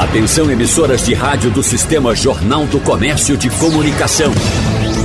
[0.00, 4.32] Atenção emissoras de rádio do Sistema Jornal do Comércio de Comunicação.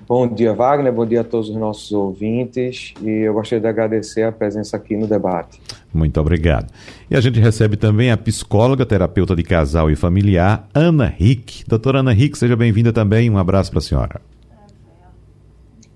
[0.08, 0.94] Bom dia, Wagner.
[0.94, 2.94] Bom dia a todos os nossos ouvintes.
[3.02, 5.62] E eu gostaria de agradecer a presença aqui no debate.
[5.94, 6.72] Muito obrigado.
[7.12, 11.66] E a gente recebe também a psicóloga, terapeuta de casal e familiar, Ana Rick.
[11.68, 13.30] Doutora Ana Rick, seja bem-vinda também.
[13.30, 14.22] Um abraço para a senhora.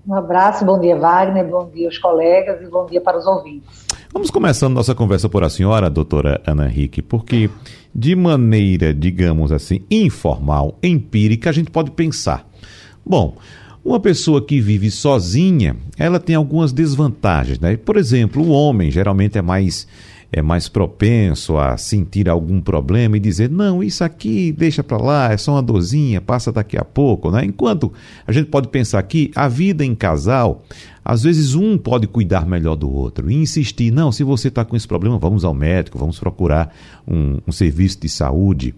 [0.06, 3.86] Um abraço, bom dia, Wagner, bom dia aos colegas e bom dia para os ouvintes.
[4.12, 7.48] Vamos começando nossa conversa por a senhora, doutora Ana Rick, porque
[7.94, 12.46] de maneira, digamos assim, informal, empírica, a gente pode pensar.
[13.06, 13.36] Bom,
[13.84, 17.76] uma pessoa que vive sozinha, ela tem algumas desvantagens, né?
[17.76, 19.86] Por exemplo, o homem geralmente é mais
[20.34, 25.32] é mais propenso a sentir algum problema e dizer: "Não, isso aqui deixa para lá,
[25.32, 27.44] é só uma dorzinha, passa daqui a pouco", né?
[27.44, 27.92] Enquanto
[28.26, 30.64] a gente pode pensar que a vida em casal,
[31.04, 34.74] às vezes um pode cuidar melhor do outro e insistir: "Não, se você está com
[34.74, 36.74] esse problema, vamos ao médico, vamos procurar
[37.06, 38.74] um, um serviço de saúde".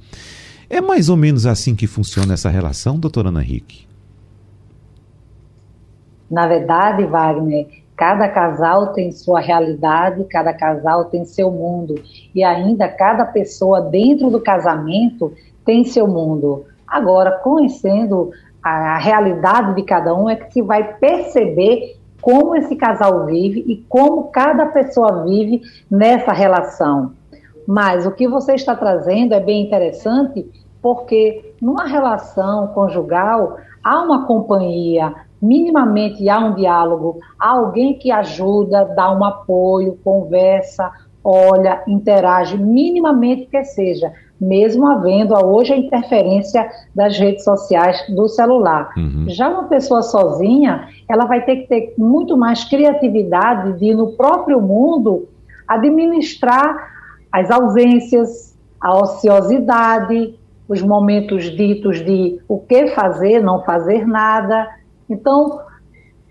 [0.68, 3.93] É mais ou menos assim que funciona essa relação, doutora Ana Henrique?
[6.30, 11.94] Na verdade, Wagner, cada casal tem sua realidade, cada casal tem seu mundo.
[12.34, 15.32] E ainda cada pessoa dentro do casamento
[15.64, 16.64] tem seu mundo.
[16.86, 18.30] Agora, conhecendo
[18.62, 23.76] a realidade de cada um, é que se vai perceber como esse casal vive e
[23.86, 25.60] como cada pessoa vive
[25.90, 27.12] nessa relação.
[27.66, 34.26] Mas o que você está trazendo é bem interessante, porque numa relação conjugal há uma
[34.26, 40.90] companhia, minimamente há um diálogo, há alguém que ajuda, dá um apoio, conversa,
[41.22, 48.92] olha, interage, minimamente que seja, mesmo havendo hoje a interferência das redes sociais do celular.
[48.96, 49.26] Uhum.
[49.28, 54.60] Já uma pessoa sozinha, ela vai ter que ter muito mais criatividade de, no próprio
[54.60, 55.28] mundo,
[55.68, 56.76] administrar
[57.30, 60.38] as ausências, a ociosidade,
[60.68, 64.68] os momentos ditos de o que fazer, não fazer nada,
[65.08, 65.60] então,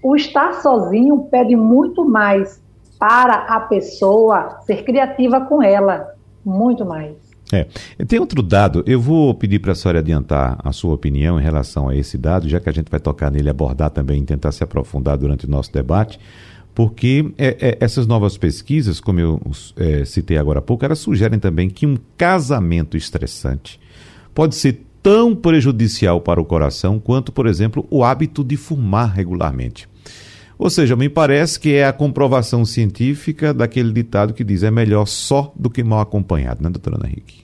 [0.03, 2.61] o estar sozinho pede muito mais
[3.00, 6.13] para a pessoa ser criativa com ela,
[6.45, 7.16] muito mais.
[7.51, 7.67] É.
[8.06, 11.88] Tem outro dado, eu vou pedir para a senhora adiantar a sua opinião em relação
[11.88, 15.17] a esse dado, já que a gente vai tocar nele, abordar também, tentar se aprofundar
[15.17, 16.19] durante o nosso debate,
[16.73, 19.39] porque é, é, essas novas pesquisas, como eu
[19.78, 23.79] é, citei agora há pouco, elas sugerem também que um casamento estressante
[24.33, 29.88] pode ser tão prejudicial para o coração quanto, por exemplo, o hábito de fumar regularmente.
[30.57, 35.05] Ou seja, me parece que é a comprovação científica daquele ditado que diz é melhor
[35.05, 37.44] só do que mal acompanhado, né, doutora Ana Henrique?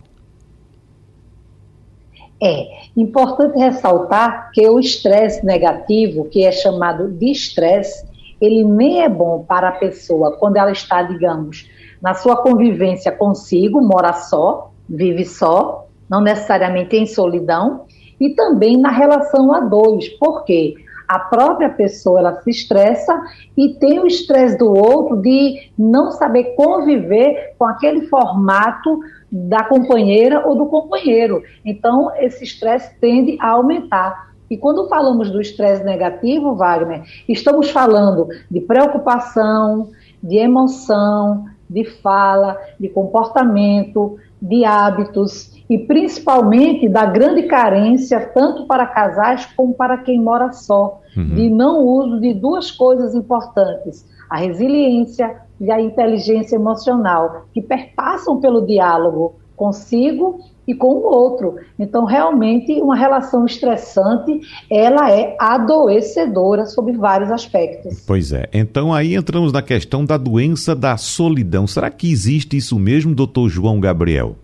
[2.41, 2.65] É
[2.95, 8.07] importante ressaltar que o estresse negativo, que é chamado de estresse,
[8.39, 11.69] ele nem é bom para a pessoa quando ela está, digamos,
[12.01, 17.85] na sua convivência consigo, mora só, vive só, não necessariamente em solidão,
[18.19, 20.75] e também na relação a dois, porque
[21.07, 23.19] a própria pessoa ela se estressa
[23.57, 28.99] e tem o estresse do outro de não saber conviver com aquele formato
[29.31, 31.41] da companheira ou do companheiro.
[31.65, 34.29] Então, esse estresse tende a aumentar.
[34.51, 39.89] E quando falamos do estresse negativo, Wagner, estamos falando de preocupação,
[40.21, 48.87] de emoção, de fala, de comportamento, de hábitos e principalmente da grande carência, tanto para
[48.87, 51.35] casais como para quem mora só, uhum.
[51.35, 58.39] de não uso de duas coisas importantes: a resiliência e a inteligência emocional, que perpassam
[58.39, 61.55] pelo diálogo consigo e com o outro.
[61.77, 64.39] Então, realmente, uma relação estressante,
[64.69, 68.03] ela é adoecedora sob vários aspectos.
[68.07, 68.47] Pois é.
[68.53, 71.67] Então, aí entramos na questão da doença da solidão.
[71.67, 74.35] Será que existe isso mesmo, doutor João Gabriel?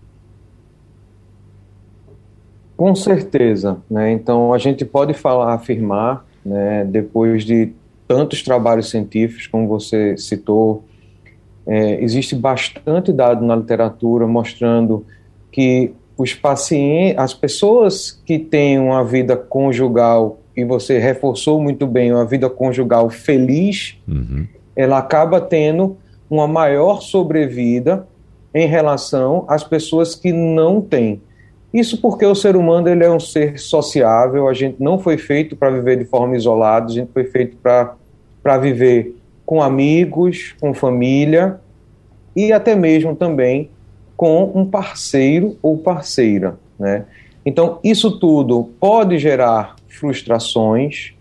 [2.76, 4.12] Com certeza, né?
[4.12, 7.72] Então a gente pode falar, afirmar, né, depois de
[8.06, 10.84] tantos trabalhos científicos, como você citou,
[11.66, 15.04] é, existe bastante dado na literatura mostrando
[15.50, 22.12] que os pacientes, as pessoas que têm uma vida conjugal e você reforçou muito bem
[22.12, 24.46] uma vida conjugal feliz, uhum.
[24.74, 25.96] ela acaba tendo
[26.30, 28.06] uma maior sobrevida
[28.54, 31.20] em relação às pessoas que não têm.
[31.76, 35.54] Isso porque o ser humano ele é um ser sociável, a gente não foi feito
[35.54, 39.14] para viver de forma isolada, a gente foi feito para viver
[39.44, 41.60] com amigos, com família
[42.34, 43.68] e até mesmo também
[44.16, 47.04] com um parceiro ou parceira, né?
[47.44, 51.12] Então, isso tudo pode gerar frustrações,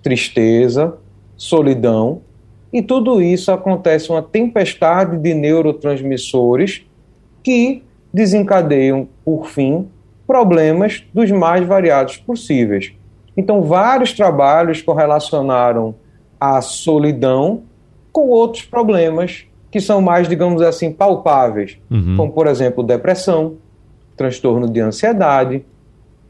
[0.00, 0.96] tristeza,
[1.36, 2.22] solidão,
[2.72, 6.86] e tudo isso acontece uma tempestade de neurotransmissores
[7.42, 7.82] que
[8.12, 9.88] desencadeiam, por fim,
[10.26, 12.92] problemas dos mais variados possíveis.
[13.36, 15.94] Então, vários trabalhos correlacionaram
[16.40, 17.62] a solidão
[18.12, 22.16] com outros problemas que são mais, digamos assim, palpáveis, uhum.
[22.16, 23.56] como, por exemplo, depressão,
[24.16, 25.64] transtorno de ansiedade,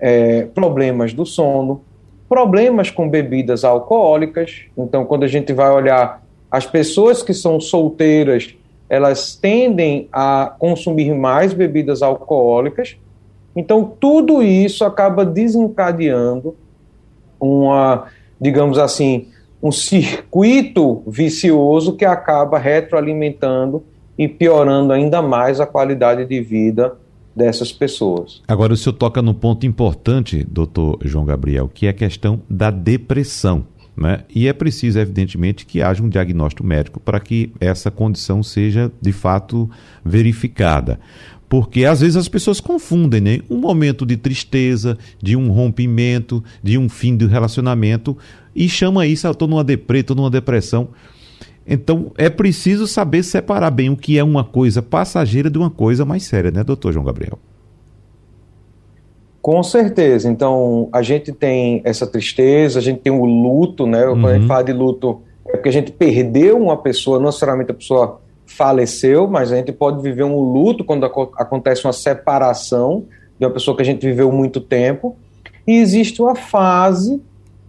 [0.01, 1.83] é, problemas do sono,
[2.27, 4.63] problemas com bebidas alcoólicas.
[4.77, 8.55] Então, quando a gente vai olhar as pessoas que são solteiras,
[8.89, 12.97] elas tendem a consumir mais bebidas alcoólicas
[13.55, 16.57] então, tudo isso acaba desencadeando
[17.39, 18.07] uma,
[18.41, 19.29] digamos assim,
[19.63, 23.83] um circuito vicioso que acaba retroalimentando
[24.19, 26.97] e piorando ainda mais a qualidade de vida
[27.35, 28.43] dessas pessoas.
[28.47, 32.71] Agora, o senhor toca num ponto importante, doutor João Gabriel, que é a questão da
[32.71, 33.65] depressão.
[33.97, 34.25] Né?
[34.35, 39.13] E é preciso, evidentemente, que haja um diagnóstico médico para que essa condição seja de
[39.13, 39.71] fato
[40.05, 40.99] verificada.
[41.49, 43.41] Porque às vezes as pessoas confundem, né?
[43.51, 48.17] Um momento de tristeza, de um rompimento, de um fim do relacionamento
[48.55, 50.89] e chama isso, eu estou numa deprê, estou numa depressão.
[51.67, 56.05] Então é preciso saber separar bem o que é uma coisa passageira de uma coisa
[56.05, 57.39] mais séria, né, doutor João Gabriel?
[59.41, 60.31] Com certeza.
[60.31, 64.05] Então a gente tem essa tristeza, a gente tem o luto, né?
[64.07, 64.49] Quando a gente uhum.
[64.49, 69.27] fala de luto, é porque a gente perdeu uma pessoa, não necessariamente a pessoa faleceu,
[69.27, 73.07] mas a gente pode viver um luto quando acontece uma separação
[73.39, 75.17] de uma pessoa que a gente viveu muito tempo.
[75.67, 77.21] E existe uma fase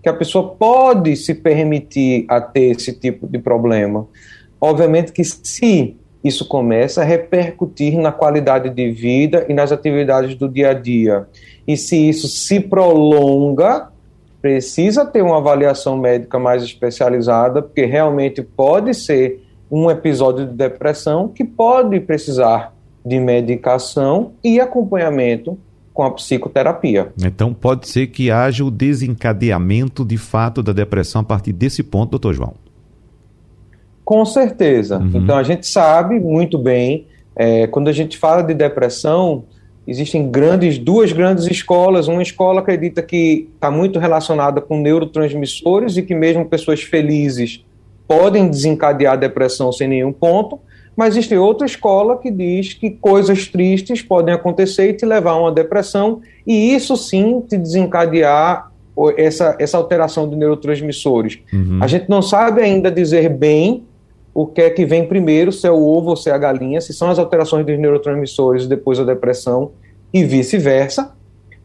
[0.04, 4.08] que a pessoa pode se permitir a ter esse tipo de problema.
[4.60, 10.50] Obviamente que se isso começa a repercutir na qualidade de vida e nas atividades do
[10.50, 11.28] dia a dia.
[11.68, 13.90] E se isso se prolonga,
[14.42, 21.28] precisa ter uma avaliação médica mais especializada, porque realmente pode ser um episódio de depressão
[21.28, 22.74] que pode precisar
[23.06, 25.58] de medicação e acompanhamento
[25.94, 27.14] com a psicoterapia.
[27.24, 32.12] Então pode ser que haja o desencadeamento de fato da depressão a partir desse ponto,
[32.12, 32.54] doutor João.
[34.04, 35.00] Com certeza.
[35.00, 35.12] Uhum.
[35.16, 39.46] Então a gente sabe muito bem, é, quando a gente fala de depressão,
[39.88, 42.08] existem grandes, duas grandes escolas.
[42.08, 47.64] Uma escola acredita que está muito relacionada com neurotransmissores e que mesmo pessoas felizes
[48.08, 50.60] podem desencadear a depressão sem nenhum ponto,
[50.96, 55.40] mas existe outra escola que diz que coisas tristes podem acontecer e te levar a
[55.40, 58.72] uma depressão, e isso sim te desencadear
[59.18, 61.40] essa, essa alteração de neurotransmissores.
[61.52, 61.80] Uhum.
[61.82, 63.84] A gente não sabe ainda dizer bem
[64.34, 66.80] o que é que vem primeiro, se é o ovo ou se é a galinha,
[66.80, 69.72] se são as alterações dos neurotransmissores depois a depressão
[70.14, 71.14] e vice-versa,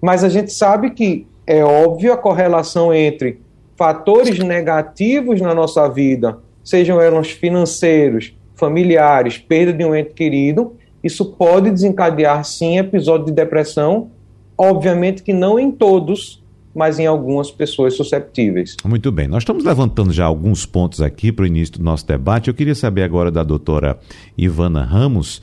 [0.01, 3.41] mas a gente sabe que é óbvio a correlação entre
[3.81, 11.25] fatores negativos na nossa vida, sejam eles financeiros, familiares, perda de um ente querido, isso
[11.25, 14.11] pode desencadear sim episódio de depressão,
[14.59, 16.43] obviamente que não em todos,
[16.75, 18.77] mas em algumas pessoas susceptíveis.
[18.85, 22.49] Muito bem, nós estamos levantando já alguns pontos aqui para o início do nosso debate.
[22.49, 23.99] Eu queria saber agora da doutora
[24.37, 25.41] Ivana Ramos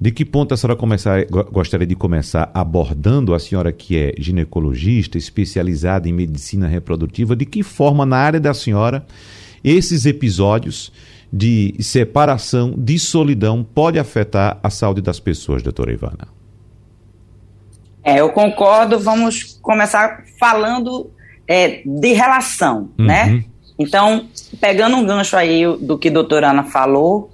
[0.00, 5.18] De que ponto a senhora começar, gostaria de começar abordando a senhora que é ginecologista,
[5.18, 9.04] especializada em medicina reprodutiva, de que forma na área da senhora
[9.62, 10.90] esses episódios
[11.30, 16.28] de separação, de solidão, pode afetar a saúde das pessoas, doutora Ivana?
[18.02, 18.98] É, eu concordo.
[18.98, 21.10] Vamos começar falando
[21.46, 23.04] é, de relação, uhum.
[23.04, 23.44] né?
[23.78, 24.28] Então,
[24.60, 27.30] pegando um gancho aí do que a doutora Ana falou,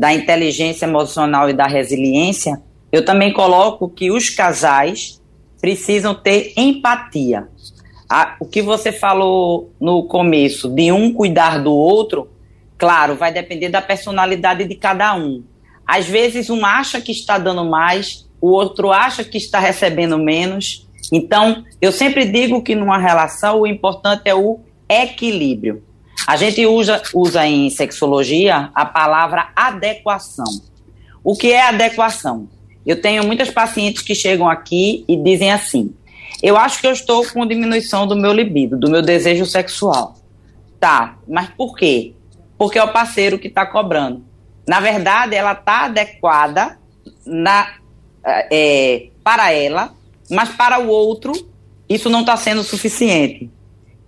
[0.00, 2.58] da inteligência emocional e da resiliência,
[2.90, 5.20] eu também coloco que os casais
[5.60, 7.46] precisam ter empatia.
[8.40, 12.30] o que você falou no começo, de um cuidar do outro,
[12.78, 15.44] claro, vai depender da personalidade de cada um.
[15.86, 20.88] Às vezes, um acha que está dando mais, o outro acha que está recebendo menos.
[21.12, 25.82] Então, eu sempre digo que numa relação o importante é o equilíbrio.
[26.26, 30.60] A gente usa, usa em sexologia a palavra adequação.
[31.22, 32.48] O que é adequação?
[32.86, 35.94] Eu tenho muitas pacientes que chegam aqui e dizem assim:
[36.42, 40.16] eu acho que eu estou com diminuição do meu libido, do meu desejo sexual.
[40.78, 42.14] Tá, mas por quê?
[42.56, 44.24] Porque é o parceiro que está cobrando.
[44.66, 46.78] Na verdade, ela está adequada
[47.26, 47.74] na,
[48.24, 49.94] é, para ela,
[50.30, 51.32] mas para o outro,
[51.88, 53.50] isso não está sendo suficiente.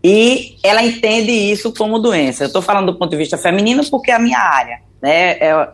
[0.05, 2.45] E ela entende isso como doença.
[2.45, 5.33] Eu estou falando do ponto de vista feminino porque é a minha área, né?
[5.33, 5.69] É,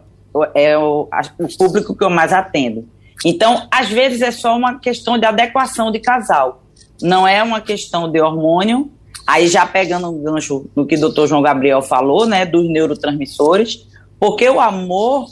[0.54, 1.08] é o,
[1.38, 2.86] o público que eu mais atendo.
[3.24, 6.62] Então, às vezes é só uma questão de adequação de casal.
[7.02, 8.90] Não é uma questão de hormônio.
[9.26, 13.86] Aí já pegando um gancho no que o doutor João Gabriel falou, né, dos neurotransmissores,
[14.18, 15.26] porque o amor,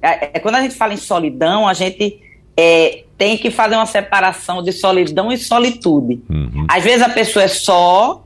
[0.00, 2.20] é, é, quando a gente fala em solidão, a gente
[2.56, 6.22] é, tem que fazer uma separação de solidão e solitude.
[6.28, 6.66] Uhum.
[6.68, 8.24] Às vezes a pessoa é só,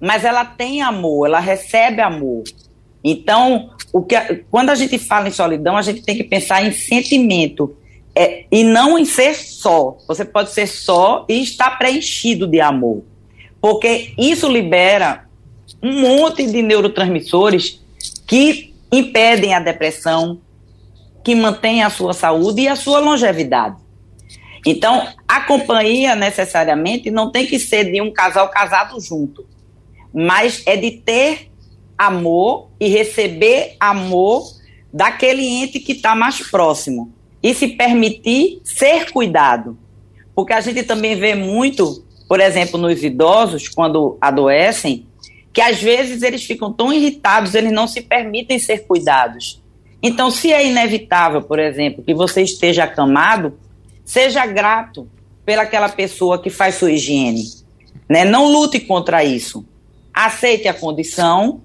[0.00, 2.44] mas ela tem amor, ela recebe amor.
[3.02, 4.16] Então, o que,
[4.50, 7.76] quando a gente fala em solidão, a gente tem que pensar em sentimento
[8.14, 9.96] é, e não em ser só.
[10.06, 13.02] Você pode ser só e estar preenchido de amor.
[13.60, 15.26] Porque isso libera
[15.82, 17.80] um monte de neurotransmissores
[18.26, 20.40] que impedem a depressão,
[21.22, 23.76] que mantém a sua saúde e a sua longevidade.
[24.66, 29.46] Então, a companhia necessariamente não tem que ser de um casal casado junto,
[30.12, 31.50] mas é de ter
[31.96, 34.44] amor e receber amor
[34.92, 37.12] daquele ente que está mais próximo
[37.42, 39.78] e se permitir ser cuidado.
[40.34, 45.06] Porque a gente também vê muito, por exemplo, nos idosos, quando adoecem,
[45.52, 49.59] que às vezes eles ficam tão irritados, eles não se permitem ser cuidados.
[50.02, 53.58] Então, se é inevitável, por exemplo, que você esteja acamado,
[54.04, 55.08] seja grato
[55.44, 57.44] pelaquela pessoa que faz sua higiene.
[58.08, 58.24] Né?
[58.24, 59.64] Não lute contra isso.
[60.12, 61.60] Aceite a condição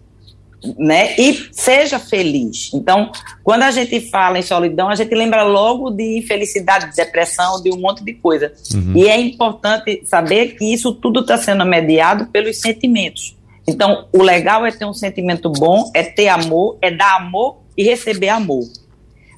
[0.77, 1.15] né?
[1.17, 2.71] e seja feliz.
[2.73, 3.11] Então,
[3.43, 7.71] quando a gente fala em solidão, a gente lembra logo de infelicidade, de depressão, de
[7.71, 8.51] um monte de coisa.
[8.73, 8.93] Uhum.
[8.95, 13.35] E é importante saber que isso tudo está sendo mediado pelos sentimentos.
[13.67, 17.83] Então, o legal é ter um sentimento bom, é ter amor, é dar amor e
[17.83, 18.63] receber amor,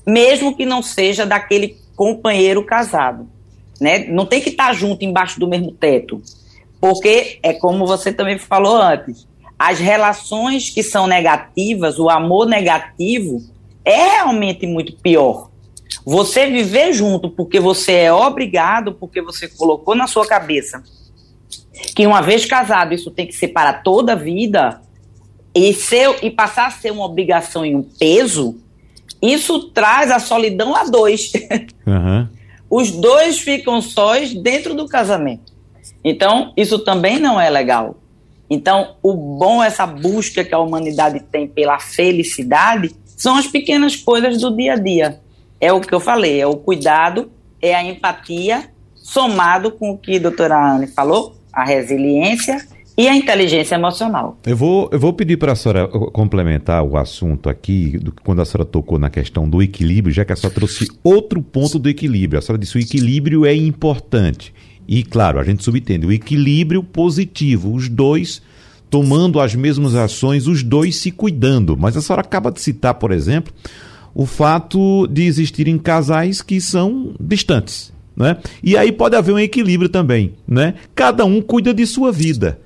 [0.05, 3.27] mesmo que não seja daquele companheiro casado,
[3.79, 4.05] né?
[4.05, 6.21] Não tem que estar junto embaixo do mesmo teto,
[6.79, 9.27] porque é como você também falou antes,
[9.57, 13.41] as relações que são negativas, o amor negativo
[13.83, 15.49] é realmente muito pior.
[16.05, 20.83] Você viver junto porque você é obrigado, porque você colocou na sua cabeça
[21.95, 24.81] que uma vez casado isso tem que ser para toda a vida,
[25.57, 28.57] e, ser, e passar a ser uma obrigação e um peso,
[29.21, 31.31] isso traz a solidão a dois.
[31.87, 32.27] Uhum.
[32.69, 35.53] Os dois ficam sós dentro do casamento.
[36.03, 37.95] Então, isso também não é legal.
[38.49, 44.37] Então, o bom, essa busca que a humanidade tem pela felicidade, são as pequenas coisas
[44.41, 45.21] do dia a dia.
[45.61, 50.17] É o que eu falei, é o cuidado, é a empatia, somado com o que
[50.17, 54.39] a doutora Anne falou, a resiliência e a inteligência emocional.
[54.45, 58.45] Eu vou, eu vou pedir para a senhora complementar o assunto aqui, do, quando a
[58.45, 62.39] senhora tocou na questão do equilíbrio, já que a senhora trouxe outro ponto do equilíbrio.
[62.39, 64.51] A senhora disse que o equilíbrio é importante.
[64.87, 68.41] E, claro, a gente subentende o equilíbrio positivo, os dois
[68.89, 71.77] tomando as mesmas ações, os dois se cuidando.
[71.77, 73.53] Mas a senhora acaba de citar, por exemplo,
[74.15, 77.93] o fato de existirem casais que são distantes.
[78.15, 78.37] Né?
[78.63, 80.33] E aí pode haver um equilíbrio também.
[80.47, 80.73] Né?
[80.95, 82.59] Cada um cuida de sua vida.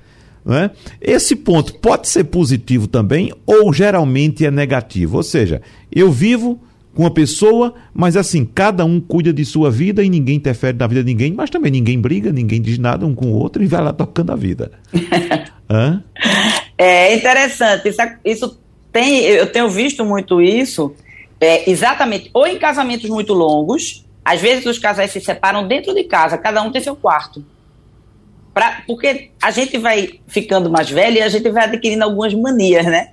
[0.43, 0.71] Né?
[0.99, 5.17] Esse ponto pode ser positivo também ou geralmente é negativo.
[5.17, 6.59] Ou seja, eu vivo
[6.93, 10.87] com uma pessoa, mas assim, cada um cuida de sua vida e ninguém interfere na
[10.87, 13.67] vida de ninguém, mas também ninguém briga, ninguém diz nada um com o outro e
[13.67, 14.71] vai lá tocando a vida.
[16.77, 18.59] É interessante, isso, isso
[18.91, 20.93] tem, eu tenho visto muito isso,
[21.39, 26.03] é, exatamente, ou em casamentos muito longos, às vezes os casais se separam dentro de
[26.03, 27.45] casa, cada um tem seu quarto.
[28.53, 32.85] Pra, porque a gente vai ficando mais velho e a gente vai adquirindo algumas manias,
[32.85, 33.11] né?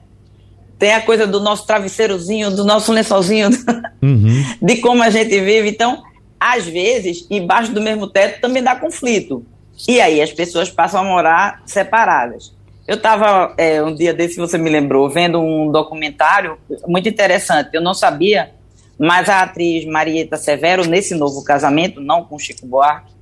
[0.79, 3.51] Tem a coisa do nosso travesseirozinho, do nosso lençolzinho,
[4.03, 4.45] uhum.
[4.61, 5.71] de como a gente vive.
[5.71, 6.03] Então,
[6.39, 9.45] às vezes, embaixo do mesmo teto também dá conflito.
[9.87, 12.53] E aí as pessoas passam a morar separadas.
[12.87, 17.71] Eu estava, é, um dia desse, você me lembrou, vendo um documentário muito interessante.
[17.75, 18.51] Eu não sabia,
[18.99, 23.13] mas a atriz Marieta Severo, nesse novo casamento, não com Chico Buarque,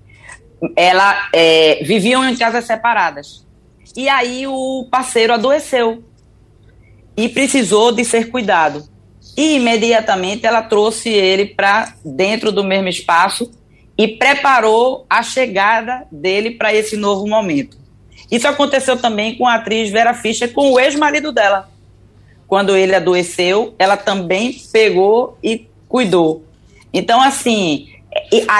[0.74, 3.46] ela é, viviam em casas separadas.
[3.96, 6.04] E aí o parceiro adoeceu
[7.16, 8.86] e precisou de ser cuidado.
[9.36, 13.50] E imediatamente ela trouxe ele para dentro do mesmo espaço
[13.96, 17.78] e preparou a chegada dele para esse novo momento.
[18.30, 21.70] Isso aconteceu também com a atriz Vera Fischer, com o ex-marido dela.
[22.46, 26.44] Quando ele adoeceu, ela também pegou e cuidou.
[26.92, 27.88] Então, assim,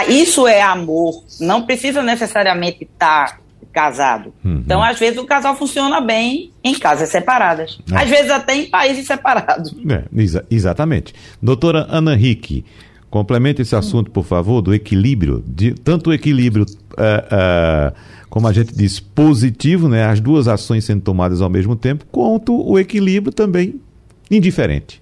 [0.07, 1.23] isso é amor.
[1.39, 3.39] Não precisa necessariamente estar
[3.77, 4.33] casado.
[4.43, 4.61] Uhum.
[4.65, 7.77] Então, às vezes, o casal funciona bem em casas separadas.
[7.91, 7.95] É.
[7.95, 9.75] Às vezes, até em países separados.
[9.87, 11.13] É, exa exatamente.
[11.39, 12.65] Doutora Ana Henrique,
[13.09, 17.95] complemente esse assunto, por favor, do equilíbrio, de, tanto o equilíbrio, uh, uh,
[18.29, 22.59] como a gente diz, positivo, né, as duas ações sendo tomadas ao mesmo tempo, quanto
[22.59, 23.79] o equilíbrio também
[24.29, 25.01] indiferente.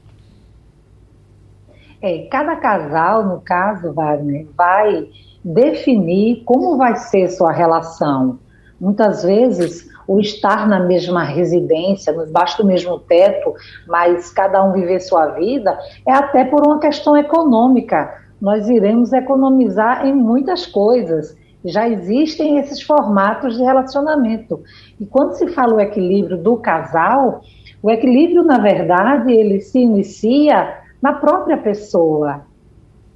[2.06, 5.08] É, cada casal, no caso, Wagner, vai
[5.44, 8.38] definir como vai ser sua relação.
[8.80, 13.56] Muitas vezes, o estar na mesma residência, debaixo do mesmo teto,
[13.88, 15.76] mas cada um viver sua vida,
[16.08, 18.14] é até por uma questão econômica.
[18.40, 21.36] Nós iremos economizar em muitas coisas.
[21.64, 24.62] Já existem esses formatos de relacionamento.
[25.00, 27.42] E quando se fala o equilíbrio do casal,
[27.82, 32.42] o equilíbrio, na verdade, ele se inicia na própria pessoa.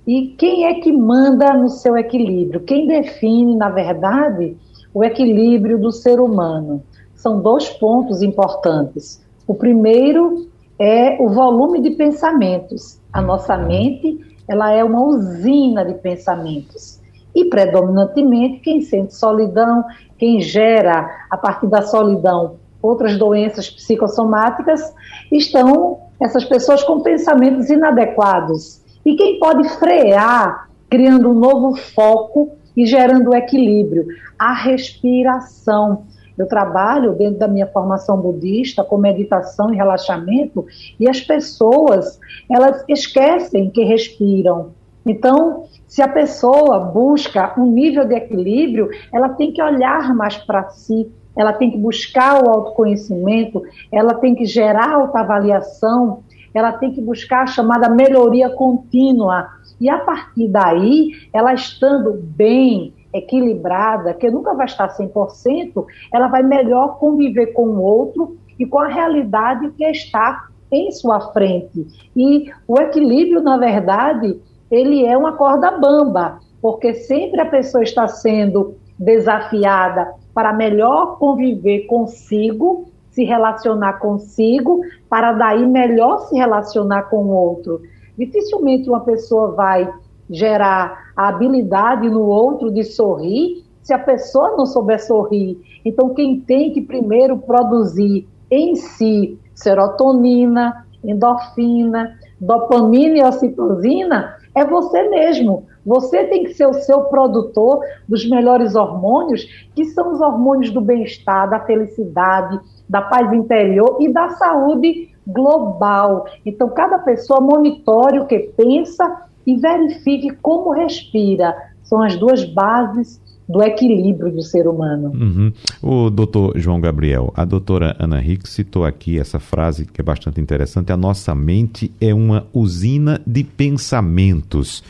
[0.05, 2.59] E quem é que manda no seu equilíbrio?
[2.59, 4.55] Quem define, na verdade,
[4.93, 6.83] o equilíbrio do ser humano?
[7.15, 9.25] São dois pontos importantes.
[9.47, 10.47] O primeiro
[10.77, 13.01] é o volume de pensamentos.
[13.11, 17.01] A nossa mente, ela é uma usina de pensamentos.
[17.33, 19.83] E predominantemente quem sente solidão,
[20.15, 24.93] quem gera a partir da solidão outras doenças psicossomáticas,
[25.31, 28.81] estão essas pessoas com pensamentos inadequados.
[29.05, 34.07] E quem pode frear, criando um novo foco e gerando equilíbrio?
[34.37, 36.03] A respiração.
[36.37, 40.65] Eu trabalho dentro da minha formação budista com meditação e relaxamento
[40.97, 42.17] e as pessoas,
[42.49, 44.71] elas esquecem que respiram.
[45.05, 50.69] Então, se a pessoa busca um nível de equilíbrio, ela tem que olhar mais para
[50.69, 56.19] si, ela tem que buscar o autoconhecimento, ela tem que gerar autoavaliação,
[56.53, 59.47] ela tem que buscar a chamada melhoria contínua.
[59.79, 66.43] E a partir daí, ela estando bem, equilibrada, que nunca vai estar 100%, ela vai
[66.43, 71.87] melhor conviver com o outro e com a realidade que está em sua frente.
[72.15, 74.37] E o equilíbrio, na verdade,
[74.69, 81.79] ele é uma corda bamba, porque sempre a pessoa está sendo desafiada para melhor conviver
[81.79, 87.81] consigo, se relacionar consigo, para daí melhor se relacionar com o outro.
[88.17, 89.93] Dificilmente uma pessoa vai
[90.29, 95.59] gerar a habilidade no outro de sorrir se a pessoa não souber sorrir.
[95.83, 105.03] Então, quem tem que primeiro produzir em si serotonina, endorfina, dopamina e ocitocina é você
[105.09, 105.65] mesmo.
[105.89, 110.79] Você tem que ser o seu produtor dos melhores hormônios, que são os hormônios do
[110.79, 116.27] bem-estar, da felicidade, da paz interior e da saúde global.
[116.45, 121.55] Então, cada pessoa monitore o que pensa e verifique como respira.
[121.81, 125.09] São as duas bases do equilíbrio do ser humano.
[125.09, 125.51] Uhum.
[125.81, 130.39] O doutor João Gabriel, a doutora Ana Rick citou aqui essa frase que é bastante
[130.39, 134.83] interessante: a nossa mente é uma usina de pensamentos.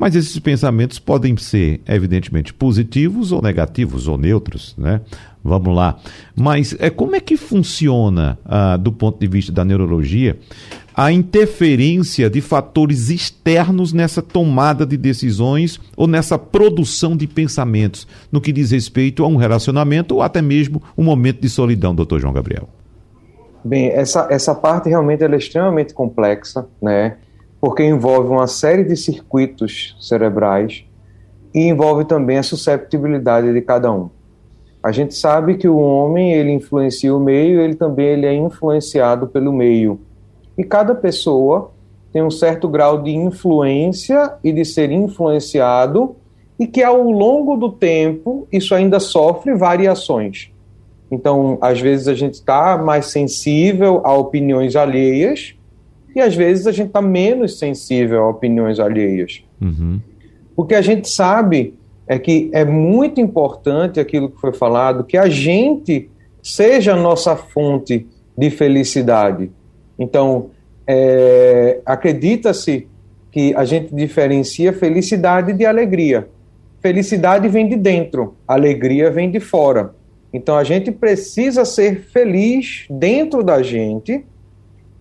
[0.00, 5.02] Mas esses pensamentos podem ser, evidentemente, positivos ou negativos ou neutros, né?
[5.44, 5.98] Vamos lá.
[6.34, 10.38] Mas é, como é que funciona, ah, do ponto de vista da neurologia,
[10.94, 18.40] a interferência de fatores externos nessa tomada de decisões ou nessa produção de pensamentos, no
[18.40, 22.32] que diz respeito a um relacionamento ou até mesmo um momento de solidão, doutor João
[22.32, 22.66] Gabriel?
[23.62, 27.18] Bem, essa, essa parte realmente é extremamente complexa, né?
[27.60, 30.84] Porque envolve uma série de circuitos cerebrais
[31.54, 34.08] e envolve também a susceptibilidade de cada um.
[34.82, 39.26] A gente sabe que o homem ele influencia o meio, ele também ele é influenciado
[39.26, 40.00] pelo meio.
[40.56, 41.72] E cada pessoa
[42.12, 46.16] tem um certo grau de influência e de ser influenciado,
[46.58, 50.50] e que ao longo do tempo isso ainda sofre variações.
[51.10, 55.54] Então, às vezes a gente está mais sensível a opiniões alheias,
[56.14, 59.42] e às vezes a gente está menos sensível a opiniões alheias.
[59.60, 60.00] Uhum.
[60.56, 61.74] O que a gente sabe
[62.06, 66.10] é que é muito importante aquilo que foi falado, que a gente
[66.42, 69.50] seja a nossa fonte de felicidade.
[69.98, 70.50] Então,
[70.86, 72.88] é, acredita-se
[73.30, 76.28] que a gente diferencia felicidade de alegria.
[76.80, 79.94] Felicidade vem de dentro, alegria vem de fora.
[80.32, 84.24] Então a gente precisa ser feliz dentro da gente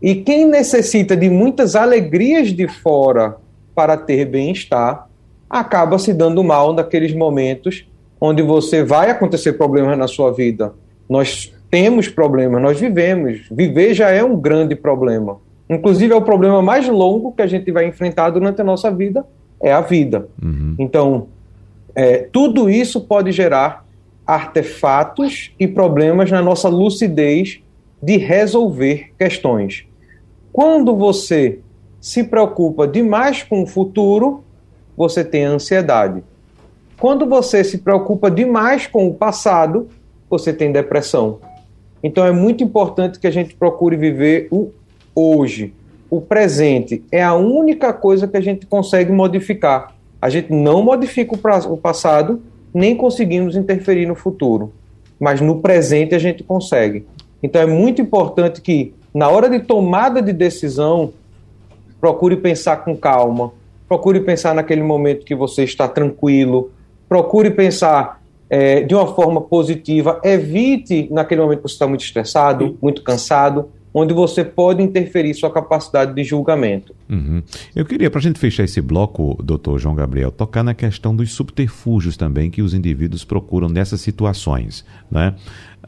[0.02, 3.38] e quem necessita de muitas alegrias de fora
[3.76, 5.08] para ter bem-estar,
[5.50, 7.88] acaba se dando mal naqueles momentos
[8.22, 10.74] onde você vai acontecer problemas na sua vida.
[11.08, 13.42] Nós temos problemas, nós vivemos.
[13.52, 15.38] Viver já é um grande problema.
[15.70, 19.26] Inclusive, é o problema mais longo que a gente vai enfrentar durante a nossa vida,
[19.62, 20.28] é a vida.
[20.42, 20.76] Uhum.
[20.80, 21.28] Então,
[21.94, 23.86] é, tudo isso pode gerar
[24.26, 27.62] artefatos e problemas na nossa lucidez
[28.02, 29.86] de resolver questões.
[30.52, 31.60] Quando você
[32.02, 34.44] se preocupa demais com o futuro,
[34.96, 36.24] você tem ansiedade.
[37.00, 39.88] Quando você se preocupa demais com o passado,
[40.30, 41.40] você tem depressão.
[42.04, 44.72] Então é muito importante que a gente procure viver o
[45.16, 45.74] hoje.
[46.10, 49.94] O presente é a única coisa que a gente consegue modificar.
[50.22, 52.42] A gente não modifica o passado,
[52.74, 54.74] nem conseguimos interferir no futuro.
[55.20, 57.06] Mas no presente a gente consegue.
[57.44, 61.12] Então é muito importante que na hora de tomada de decisão,
[62.00, 63.52] procure pensar com calma,
[63.88, 66.72] procure pensar naquele momento que você está tranquilo,
[67.08, 72.78] procure pensar é, de uma forma positiva, evite naquele momento que você está muito estressado,
[72.82, 76.94] muito cansado, onde você pode interferir sua capacidade de julgamento.
[77.10, 77.42] Uhum.
[77.76, 81.34] Eu queria, para a gente fechar esse bloco, doutor João Gabriel, tocar na questão dos
[81.34, 84.86] subterfúgios também que os indivíduos procuram nessas situações.
[85.10, 85.34] Né?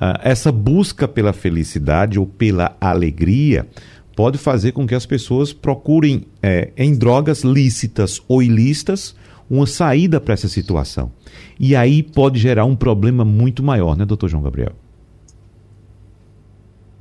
[0.02, 3.68] Uh, essa busca pela felicidade ou pela alegria
[4.16, 9.16] pode fazer com que as pessoas procurem é, em drogas lícitas ou ilícitas
[9.50, 11.12] uma saída para essa situação.
[11.60, 14.72] E aí pode gerar um problema muito maior, né, doutor João Gabriel?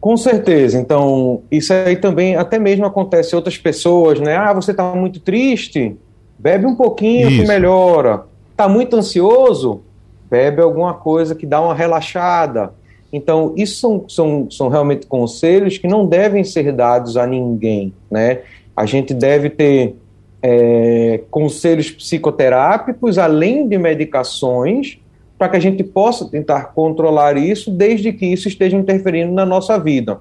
[0.00, 0.78] Com certeza.
[0.78, 4.36] Então, isso aí também até mesmo acontece em outras pessoas, né?
[4.36, 5.96] Ah, você está muito triste?
[6.38, 7.42] Bebe um pouquinho isso.
[7.42, 8.24] que melhora.
[8.50, 9.82] Está muito ansioso?
[10.28, 12.72] Bebe alguma coisa que dá uma relaxada.
[13.12, 18.40] Então, isso são, são, são realmente conselhos que não devem ser dados a ninguém, né?
[18.76, 19.96] A gente deve ter
[20.42, 24.98] é, conselhos psicoterápicos, além de medicações,
[25.36, 29.78] para que a gente possa tentar controlar isso, desde que isso esteja interferindo na nossa
[29.78, 30.20] vida.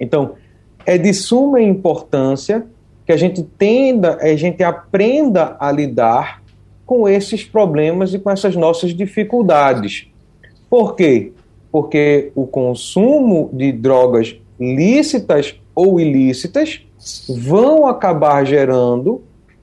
[0.00, 0.32] Então,
[0.86, 2.64] é de suma importância
[3.04, 6.42] que a gente tenda, a gente aprenda a lidar
[6.84, 10.08] com esses problemas e com essas nossas dificuldades.
[10.70, 11.32] Por quê?
[11.70, 16.80] Porque o consumo de drogas lícitas ou ilícitas
[17.28, 19.22] vão acabar gerando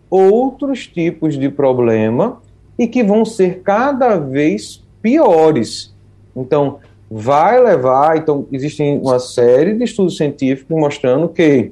[0.10, 2.42] outros tipos de problema
[2.78, 5.94] e que vão ser cada vez piores.
[6.36, 8.18] Então, vai levar.
[8.18, 11.72] Então, existem uma série de estudos científicos mostrando que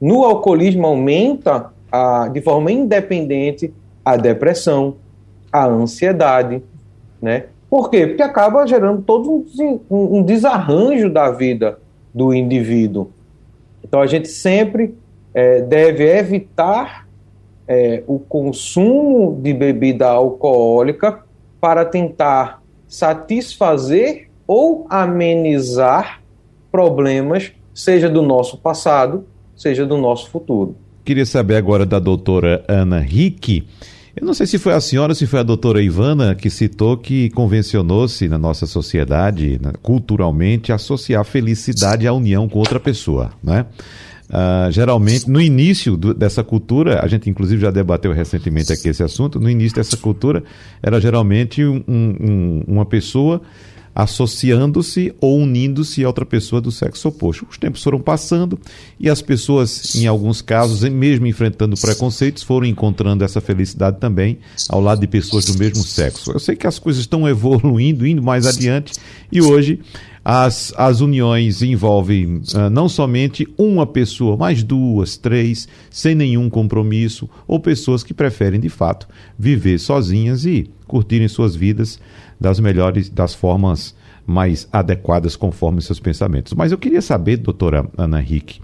[0.00, 3.72] no alcoolismo aumenta a, de forma independente
[4.04, 4.96] a depressão,
[5.50, 6.62] a ansiedade,
[7.20, 7.46] né?
[7.68, 8.06] Por quê?
[8.06, 9.44] Porque acaba gerando todo
[9.90, 11.78] um, um, desarranjo da vida
[12.14, 13.10] do indivíduo.
[13.82, 14.94] Então a gente sempre
[15.34, 17.06] é, deve evitar
[17.66, 21.20] é, o consumo de bebida alcoólica
[21.60, 26.22] para tentar satisfazer ou amenizar
[26.70, 29.26] problemas, seja do nosso passado,
[29.56, 30.76] seja do nosso futuro.
[31.04, 33.66] Queria saber agora da doutora Ana Rick
[34.16, 36.96] eu não sei se foi a senhora ou se foi a doutora Ivana que citou
[36.96, 43.66] que convencionou-se na nossa sociedade, culturalmente, associar felicidade à união com outra pessoa, né?
[44.28, 49.02] Uh, geralmente, no início do, dessa cultura, a gente inclusive já debateu recentemente aqui esse
[49.02, 50.42] assunto, no início dessa cultura,
[50.82, 53.42] era geralmente um, um, uma pessoa
[53.96, 57.46] associando-se ou unindo-se a outra pessoa do sexo oposto.
[57.50, 58.60] Os tempos foram passando
[59.00, 64.36] e as pessoas, em alguns casos, mesmo enfrentando preconceitos, foram encontrando essa felicidade também
[64.68, 66.30] ao lado de pessoas do mesmo sexo.
[66.30, 68.92] Eu sei que as coisas estão evoluindo, indo mais adiante
[69.32, 69.80] e hoje
[70.22, 77.30] as, as uniões envolvem uh, não somente uma pessoa, mas duas, três, sem nenhum compromisso,
[77.46, 82.00] ou pessoas que preferem de fato viver sozinhas e curtirem suas vidas
[82.40, 83.94] das melhores, das formas
[84.26, 86.52] mais adequadas conforme seus pensamentos.
[86.52, 88.60] Mas eu queria saber, doutora Ana Henrique,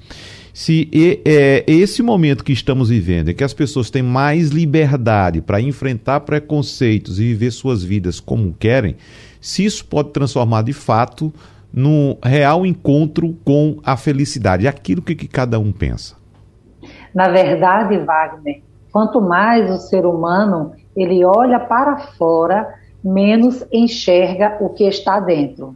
[0.53, 0.91] se
[1.25, 6.21] é, esse momento que estamos vivendo, em que as pessoas têm mais liberdade para enfrentar
[6.21, 8.97] preconceitos e viver suas vidas como querem,
[9.41, 11.33] se isso pode transformar de fato
[11.73, 16.17] no real encontro com a felicidade, aquilo que, que cada um pensa.
[17.15, 24.69] Na verdade, Wagner, quanto mais o ser humano ele olha para fora, menos enxerga o
[24.69, 25.75] que está dentro.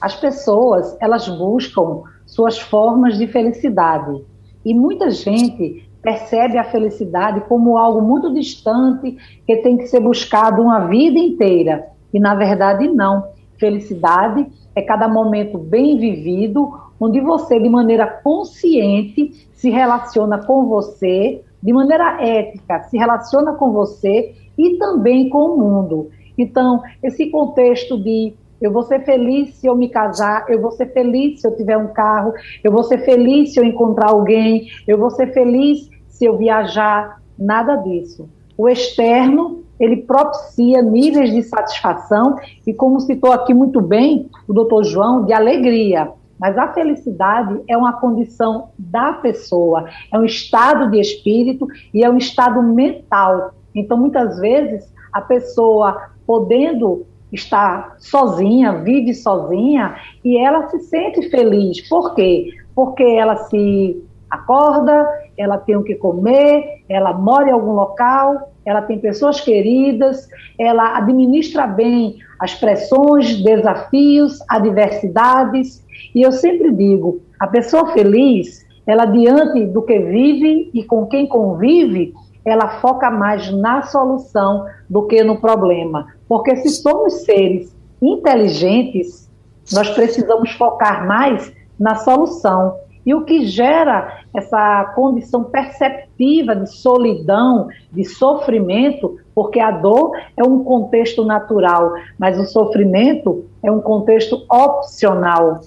[0.00, 4.22] As pessoas, elas buscam suas formas de felicidade.
[4.64, 10.60] E muita gente percebe a felicidade como algo muito distante que tem que ser buscado
[10.60, 11.86] uma vida inteira.
[12.12, 13.28] E na verdade não.
[13.56, 21.42] Felicidade é cada momento bem vivido, onde você, de maneira consciente, se relaciona com você,
[21.62, 26.10] de maneira ética, se relaciona com você e também com o mundo.
[26.36, 30.86] Então, esse contexto de eu vou ser feliz se eu me casar, eu vou ser
[30.92, 34.96] feliz se eu tiver um carro, eu vou ser feliz se eu encontrar alguém, eu
[34.96, 38.28] vou ser feliz se eu viajar, nada disso.
[38.56, 44.84] O externo, ele propicia níveis de satisfação e, como citou aqui muito bem o doutor
[44.84, 46.12] João, de alegria.
[46.38, 52.10] Mas a felicidade é uma condição da pessoa, é um estado de espírito e é
[52.10, 53.52] um estado mental.
[53.74, 61.86] Então, muitas vezes, a pessoa podendo estar sozinha, vive sozinha e ela se sente feliz.
[61.88, 62.50] Por quê?
[62.74, 68.82] Porque ela se acorda, ela tem o que comer, ela mora em algum local, ela
[68.82, 75.84] tem pessoas queridas, ela administra bem as pressões, desafios, adversidades.
[76.14, 81.26] E eu sempre digo, a pessoa feliz, ela diante do que vive e com quem
[81.26, 86.13] convive, ela foca mais na solução do que no problema.
[86.34, 89.30] Porque se somos seres inteligentes,
[89.72, 92.74] nós precisamos focar mais na solução.
[93.06, 100.42] E o que gera essa condição perceptiva de solidão, de sofrimento, porque a dor é
[100.42, 105.60] um contexto natural, mas o sofrimento é um contexto opcional.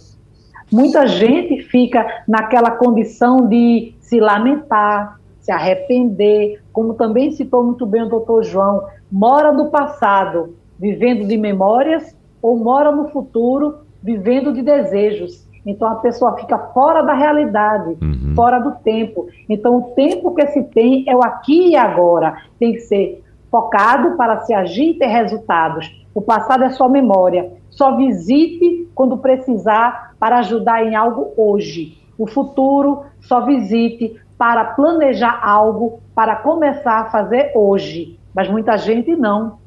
[0.69, 8.03] Muita gente fica naquela condição de se lamentar, se arrepender, como também citou muito bem
[8.03, 14.61] o doutor João, mora no passado, vivendo de memórias, ou mora no futuro, vivendo de
[14.61, 15.47] desejos.
[15.65, 18.33] Então a pessoa fica fora da realidade, uhum.
[18.35, 19.27] fora do tempo.
[19.49, 22.37] Então o tempo que se tem é o aqui e agora.
[22.57, 26.05] Tem que ser focado para se agir e ter resultados.
[26.15, 27.51] O passado é só memória.
[27.69, 31.97] Só visite quando precisar para ajudar em algo hoje.
[32.17, 38.16] O futuro só visite para planejar algo, para começar a fazer hoje.
[38.37, 39.57] Mas muita gente não.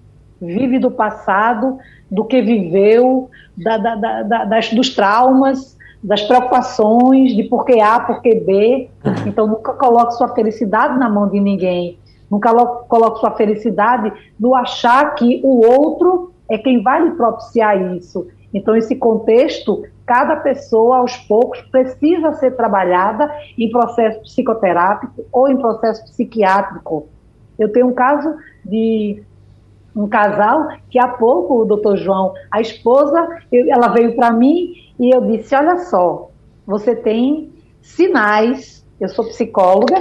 [0.40, 1.76] Vive do passado,
[2.08, 7.98] do que viveu, da, da, da, das, dos traumas, das preocupações, de por que A,
[7.98, 8.88] por que B.
[9.26, 11.98] Então nunca coloque sua felicidade na mão de ninguém.
[12.30, 18.28] Nunca coloque sua felicidade no achar que o outro é quem vai lhe propiciar isso.
[18.54, 25.56] Então, esse contexto cada pessoa, aos poucos, precisa ser trabalhada em processo psicoterápico ou em
[25.56, 27.08] processo psiquiátrico.
[27.60, 29.22] Eu tenho um caso de
[29.94, 35.14] um casal que há pouco, o doutor João, a esposa, ela veio para mim e
[35.14, 36.30] eu disse: Olha só,
[36.66, 39.96] você tem sinais, eu sou psicóloga,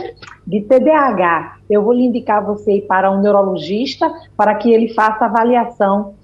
[0.48, 1.58] de TDAH.
[1.70, 6.16] Eu vou lhe indicar você ir para um neurologista para que ele faça avaliação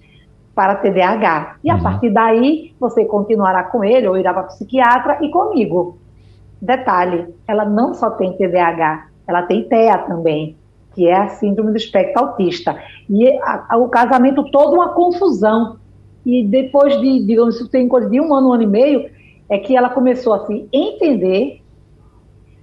[0.56, 1.58] para TDAH.
[1.63, 1.84] E a uhum.
[1.84, 5.98] partir daí, você continuará com ele ou irá para psiquiatra e comigo.
[6.62, 10.56] Detalhe, ela não só tem TDAH, ela tem TEA também,
[10.96, 12.82] que é a síndrome do espectro autista.
[13.10, 15.76] E a, a, o casamento todo uma confusão.
[16.26, 19.10] E depois de, digamos, isso tem coisa de um ano, um ano e meio,
[19.50, 21.62] é que ela começou a se entender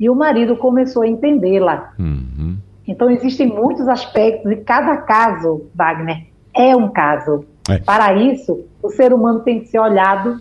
[0.01, 1.93] e o marido começou a entendê-la.
[1.99, 2.57] Uhum.
[2.89, 7.45] Então existem muitos aspectos e cada caso, Wagner, é um caso.
[7.71, 7.79] É.
[7.79, 10.41] Para isso, o ser humano tem que ser olhado,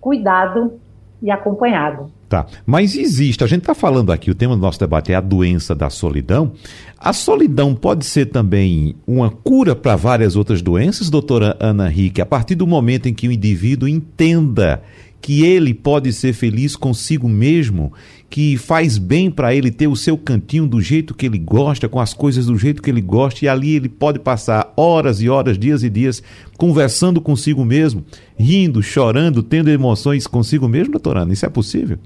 [0.00, 0.80] cuidado
[1.22, 2.10] e acompanhado.
[2.28, 5.20] Tá, mas existe, a gente está falando aqui, o tema do nosso debate é a
[5.20, 6.52] doença da solidão.
[6.98, 12.26] A solidão pode ser também uma cura para várias outras doenças, doutora Ana Henrique, a
[12.26, 14.82] partir do momento em que o indivíduo entenda
[15.22, 17.92] que ele pode ser feliz consigo mesmo,
[18.28, 21.98] que faz bem para ele ter o seu cantinho do jeito que ele gosta, com
[21.98, 25.58] as coisas do jeito que ele gosta, e ali ele pode passar horas e horas,
[25.58, 26.22] dias e dias
[26.58, 28.04] conversando consigo mesmo,
[28.38, 31.32] rindo, chorando, tendo emoções consigo mesmo, doutora Ana?
[31.32, 31.98] Isso é possível?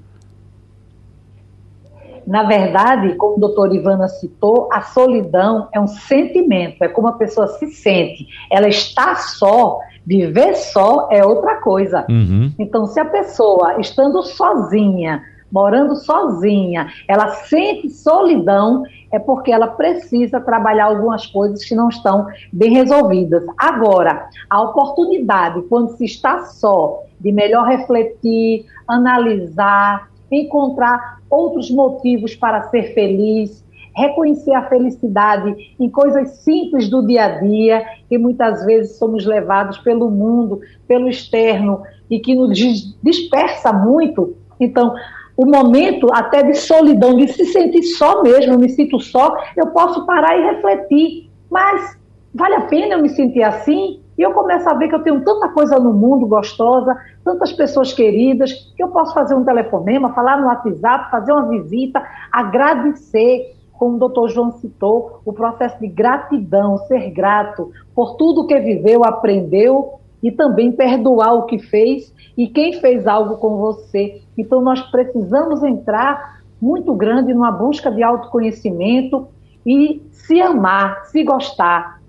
[2.25, 7.13] Na verdade, como o doutor Ivana citou, a solidão é um sentimento, é como a
[7.13, 8.27] pessoa se sente.
[8.51, 12.05] Ela está só, viver só é outra coisa.
[12.09, 12.51] Uhum.
[12.57, 20.41] Então, se a pessoa, estando sozinha, morando sozinha, ela sente solidão, é porque ela precisa
[20.41, 23.43] trabalhar algumas coisas que não estão bem resolvidas.
[23.55, 32.63] Agora, a oportunidade, quando se está só, de melhor refletir, analisar, encontrar outros motivos para
[32.69, 33.63] ser feliz,
[33.95, 39.77] reconhecer a felicidade em coisas simples do dia a dia, que muitas vezes somos levados
[39.79, 42.57] pelo mundo, pelo externo, e que nos
[43.01, 44.35] dispersa muito.
[44.59, 44.93] Então,
[45.35, 49.67] o momento até de solidão, de se sentir só mesmo, eu me sinto só, eu
[49.67, 51.29] posso parar e refletir.
[51.49, 51.97] Mas
[52.33, 54.02] vale a pena eu me sentir assim?
[54.17, 57.93] E eu começo a ver que eu tenho tanta coisa no mundo gostosa, tantas pessoas
[57.93, 63.95] queridas, que eu posso fazer um telefonema, falar no WhatsApp, fazer uma visita, agradecer, como
[63.95, 69.99] o doutor João citou, o processo de gratidão, ser grato por tudo que viveu, aprendeu
[70.21, 74.21] e também perdoar o que fez e quem fez algo com você.
[74.37, 79.27] Então, nós precisamos entrar muito grande numa busca de autoconhecimento
[79.65, 82.01] e se amar, se gostar,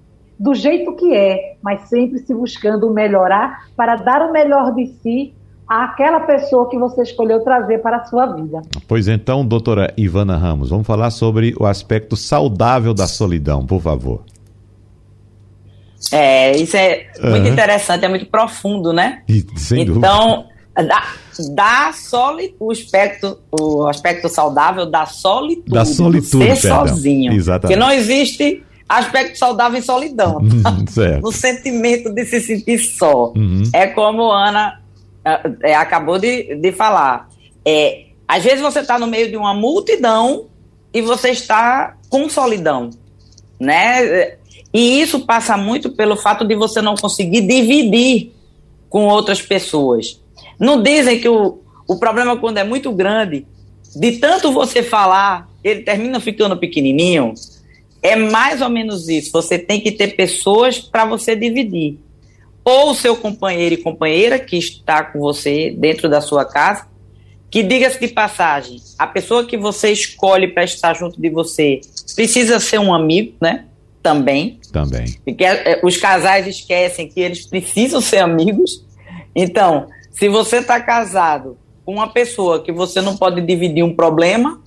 [0.44, 5.32] do jeito que é, mas sempre se buscando melhorar para dar o melhor de si
[5.66, 8.60] àquela pessoa que você escolheu trazer para a sua vida.
[8.86, 14.22] Pois então, doutora Ivana Ramos, vamos falar sobre o aspecto saudável da solidão, por favor.
[16.12, 19.22] É, isso é muito interessante, é muito profundo, né?
[19.26, 21.04] E, sem então, da,
[21.54, 26.86] da soli, o aspecto, o aspecto saudável da solitude, da solitude ser perdão.
[26.86, 27.32] sozinho.
[27.32, 27.74] Exatamente.
[27.74, 30.40] Que não existe aspecto saudável em solidão.
[30.62, 30.70] Tá?
[31.20, 33.32] no sentimento de se sentir só.
[33.36, 33.62] Uhum.
[33.72, 34.80] É como Ana
[35.62, 37.28] é, acabou de, de falar.
[37.64, 40.46] É, às vezes você está no meio de uma multidão
[40.92, 42.90] e você está com solidão,
[43.58, 44.36] né?
[44.72, 48.32] E isso passa muito pelo fato de você não conseguir dividir
[48.88, 50.20] com outras pessoas.
[50.58, 53.46] Não dizem que o, o problema, quando é muito grande,
[53.94, 57.34] de tanto você falar, ele termina ficando pequenininho.
[58.04, 59.32] É mais ou menos isso.
[59.32, 61.98] Você tem que ter pessoas para você dividir.
[62.64, 66.86] Ou o seu companheiro e companheira que está com você dentro da sua casa,
[67.50, 71.80] que diga-se de passagem, a pessoa que você escolhe para estar junto de você
[72.14, 73.64] precisa ser um amigo, né?
[74.04, 74.60] também.
[74.70, 75.06] Também.
[75.24, 78.84] Porque é, os casais esquecem que eles precisam ser amigos.
[79.34, 84.60] Então, se você está casado com uma pessoa que você não pode dividir um problema,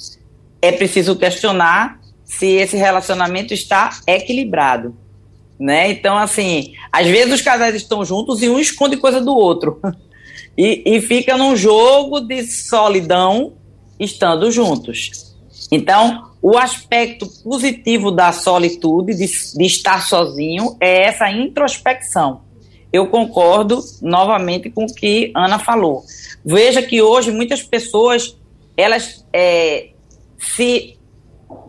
[0.59, 4.95] é preciso questionar se esse relacionamento está equilibrado.
[5.57, 5.89] Né?
[5.89, 9.79] Então, assim, às vezes os casais estão juntos e um esconde coisa do outro.
[10.59, 13.53] E, e fica num jogo de solidão
[13.99, 15.35] estando juntos.
[15.71, 22.41] Então, o aspecto positivo da solitude, de, de estar sozinho, é essa introspecção.
[22.91, 26.03] Eu concordo novamente com o que Ana falou.
[26.43, 28.35] Veja que hoje muitas pessoas
[28.75, 29.89] elas é,
[30.39, 30.96] se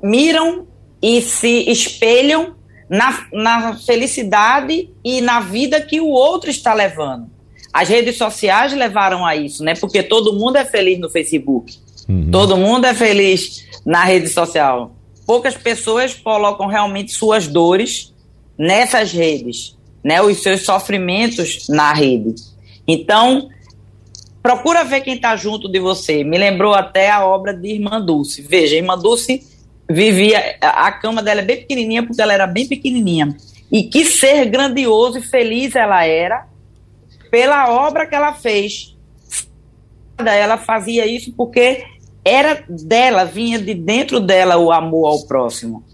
[0.03, 0.67] miram
[1.03, 2.55] e se espelham
[2.88, 7.29] na, na felicidade e na vida que o outro está levando.
[7.73, 9.75] As redes sociais levaram a isso, né?
[9.75, 11.77] Porque todo mundo é feliz no Facebook.
[12.09, 12.31] Uhum.
[12.31, 14.97] Todo mundo é feliz na rede social.
[15.27, 18.14] Poucas pessoas colocam realmente suas dores
[18.57, 20.21] nessas redes, né?
[20.23, 22.35] Os seus sofrimentos na rede.
[22.87, 23.51] Então,
[24.43, 26.25] procura ver quem está junto de você.
[26.25, 28.41] Me lembrou até a obra de Irmã Dulce.
[28.41, 29.47] Veja, Irmã Dulce
[29.88, 30.57] vivia.
[30.61, 33.37] A cama dela é bem pequenininha, porque ela era bem pequenininha.
[33.70, 36.46] E que ser grandioso e feliz ela era
[37.31, 38.96] pela obra que ela fez.
[40.18, 41.85] Ela fazia isso porque
[42.24, 45.85] era dela, vinha de dentro dela o amor ao próximo.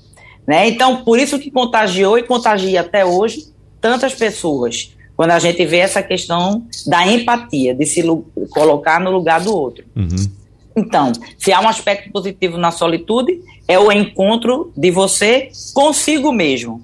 [0.47, 0.69] Né?
[0.69, 5.79] Então, por isso que contagiou e contagia até hoje tantas pessoas, quando a gente vê
[5.79, 8.03] essa questão da empatia, de se
[8.51, 9.85] colocar no lugar do outro.
[9.95, 10.31] Uhum.
[10.77, 16.83] Então, se há um aspecto positivo na solitude, é o encontro de você consigo mesmo,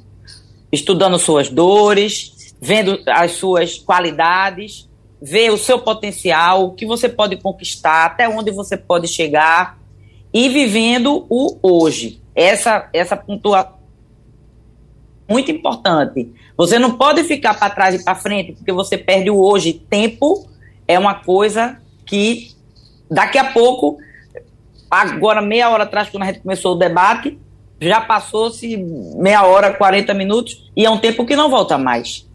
[0.71, 4.89] estudando suas dores, vendo as suas qualidades,
[5.21, 9.79] ver o seu potencial, o que você pode conquistar, até onde você pode chegar
[10.33, 12.21] e vivendo o hoje.
[12.35, 13.75] Essa essa pontua
[15.29, 16.33] muito importante.
[16.57, 19.73] Você não pode ficar para trás e para frente, porque você perde o hoje.
[19.73, 20.49] Tempo
[20.87, 22.51] é uma coisa que
[23.11, 23.99] daqui a pouco,
[24.91, 27.39] agora meia hora atrás, quando a gente começou o debate,
[27.81, 28.77] já passou-se
[29.17, 32.29] meia hora, 40 minutos, e é um tempo que não volta mais.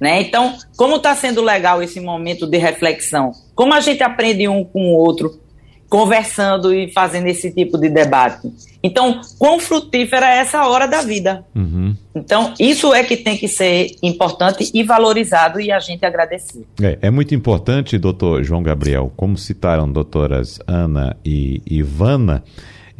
[0.00, 0.20] Né?
[0.20, 3.32] Então, como está sendo legal esse momento de reflexão?
[3.54, 5.40] Como a gente aprende um com o outro?
[5.88, 8.50] Conversando e fazendo esse tipo de debate.
[8.82, 11.44] Então, quão frutífera é essa hora da vida?
[11.54, 11.96] Uhum.
[12.14, 16.64] Então, isso é que tem que ser importante e valorizado e a gente agradecer.
[16.80, 22.44] É, é muito importante, doutor João Gabriel, como citaram doutoras Ana e Ivana,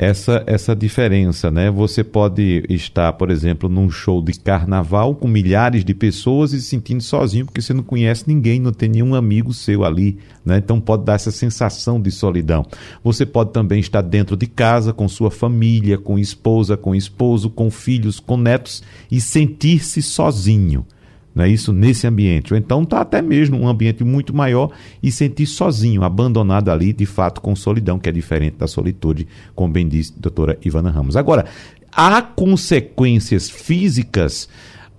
[0.01, 1.73] essa, essa diferença, né?
[1.73, 6.69] Você pode estar, por exemplo, num show de carnaval com milhares de pessoas e se
[6.69, 10.59] sentindo sozinho porque você não conhece ninguém, não tem nenhum amigo seu ali, né?
[10.59, 12.65] Então pode dar essa sensação de solidão.
[13.03, 17.69] Você pode também estar dentro de casa com sua família, com esposa, com esposo, com
[17.69, 20.87] filhos, com netos e sentir-se sozinho
[21.35, 21.73] não é isso?
[21.73, 22.53] Nesse ambiente.
[22.53, 24.71] Ou então está até mesmo um ambiente muito maior
[25.03, 29.73] e sentir sozinho, abandonado ali, de fato, com solidão, que é diferente da solitude, como
[29.73, 31.17] bem disse a doutora Ivana Ramos.
[31.17, 31.45] Agora,
[31.93, 34.49] há consequências físicas,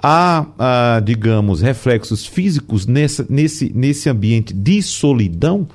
[0.01, 5.67] há, há digamos, reflexos físicos nessa, nesse, nesse ambiente de solidão?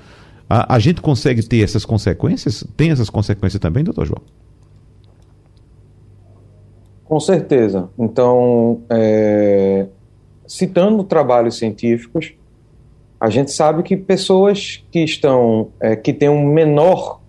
[0.49, 2.65] A, a gente consegue ter essas consequências?
[2.77, 4.23] Tem essas consequências também, doutor João?
[7.05, 7.91] Com certeza.
[7.99, 9.87] Então, é,
[10.47, 12.35] citando trabalhos científicos,
[13.21, 17.21] a gente sabe que pessoas que estão, é, que têm uma menor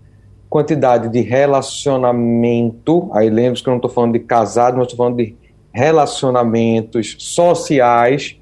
[0.48, 5.16] quantidade de relacionamento, aí lembre que eu não estou falando de casado, mas estou falando
[5.16, 5.34] de
[5.72, 8.38] relacionamentos sociais,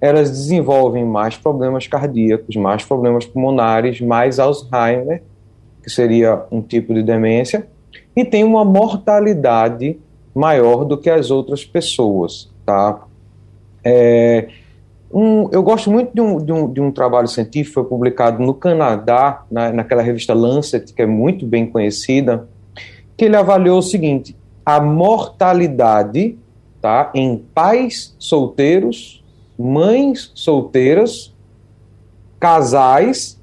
[0.00, 5.22] elas desenvolvem mais problemas cardíacos, mais problemas pulmonares, mais Alzheimer,
[5.82, 7.66] que seria um tipo de demência,
[8.14, 9.98] e tem uma mortalidade
[10.34, 13.04] maior do que as outras pessoas, tá?
[13.84, 14.48] É,
[15.12, 18.52] um, eu gosto muito de um, de, um, de um trabalho científico foi publicado no
[18.52, 22.48] Canadá, na, naquela revista Lancet, que é muito bem conhecida,
[23.16, 26.36] que ele avaliou o seguinte: a mortalidade
[26.80, 29.22] tá, em pais solteiros,
[29.56, 31.32] mães solteiras,
[32.40, 33.40] casais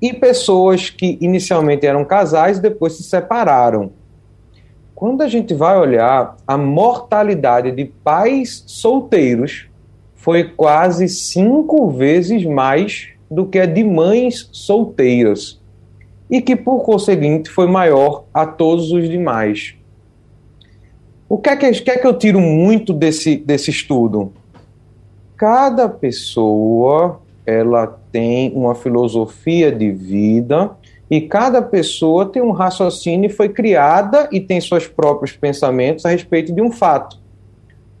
[0.00, 3.92] e pessoas que inicialmente eram casais depois se separaram.
[4.94, 9.69] Quando a gente vai olhar a mortalidade de pais solteiros
[10.20, 15.58] foi quase cinco vezes mais do que a de mães solteiras,
[16.30, 19.74] e que, por conseguinte, foi maior a todos os demais.
[21.28, 24.32] O que é que, que, é que eu tiro muito desse, desse estudo?
[25.36, 30.72] Cada pessoa ela tem uma filosofia de vida
[31.10, 36.10] e cada pessoa tem um raciocínio e foi criada e tem seus próprios pensamentos a
[36.10, 37.18] respeito de um fato.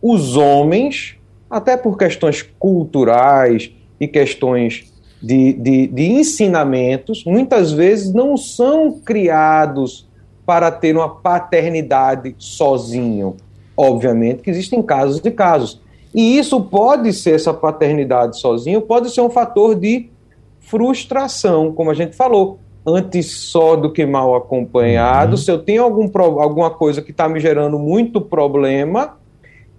[0.02, 1.18] Os homens
[1.50, 4.90] até por questões culturais e questões
[5.22, 10.08] de, de, de ensinamentos, muitas vezes não são criados
[10.46, 13.36] para ter uma paternidade sozinho.
[13.76, 15.80] Obviamente que existem casos de casos.
[16.14, 20.10] E isso pode ser, essa paternidade sozinho, pode ser um fator de
[20.58, 22.58] frustração, como a gente falou.
[22.84, 25.32] Antes só do que mal acompanhado.
[25.32, 25.36] Uhum.
[25.36, 29.19] Se eu tenho algum, alguma coisa que está me gerando muito problema,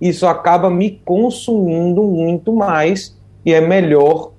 [0.02, 4.32] isso acaba me consumindo muito mais e é melhor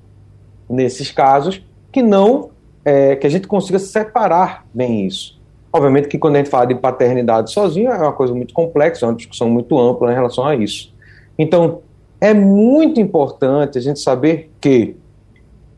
[0.68, 2.50] nesses casos que não
[2.84, 5.40] é, que a gente consiga separar bem isso.
[5.72, 9.08] Obviamente que quando a gente fala de paternidade sozinho é uma coisa muito complexa, é
[9.08, 10.92] uma discussão muito ampla em relação a isso.
[11.38, 11.80] Então
[12.20, 14.96] é muito importante a gente saber que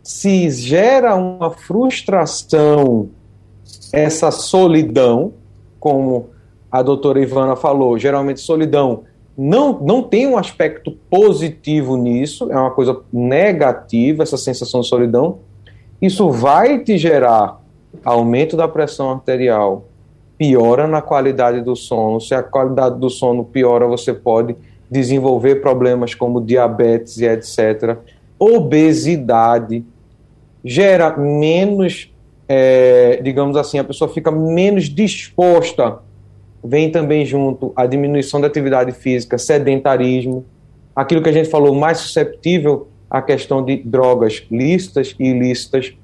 [0.02, 3.08] se gera uma frustração,
[3.92, 5.32] essa solidão,
[5.78, 6.30] como
[6.70, 9.04] a doutora Ivana falou, geralmente solidão
[9.36, 15.38] não, não tem um aspecto positivo nisso, é uma coisa negativa, essa sensação de solidão.
[16.00, 17.60] Isso vai te gerar
[18.04, 19.86] aumento da pressão arterial,
[20.38, 22.20] piora na qualidade do sono.
[22.20, 24.56] Se a qualidade do sono piora, você pode
[24.90, 27.98] desenvolver problemas como diabetes e etc.
[28.38, 29.84] Obesidade
[30.64, 32.12] gera menos,
[32.48, 35.98] é, digamos assim, a pessoa fica menos disposta
[36.64, 40.46] vem também junto a diminuição da atividade física, sedentarismo,
[40.96, 45.94] aquilo que a gente falou, mais susceptível à questão de drogas lícitas e ilícitas.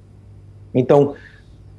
[0.74, 1.14] Então,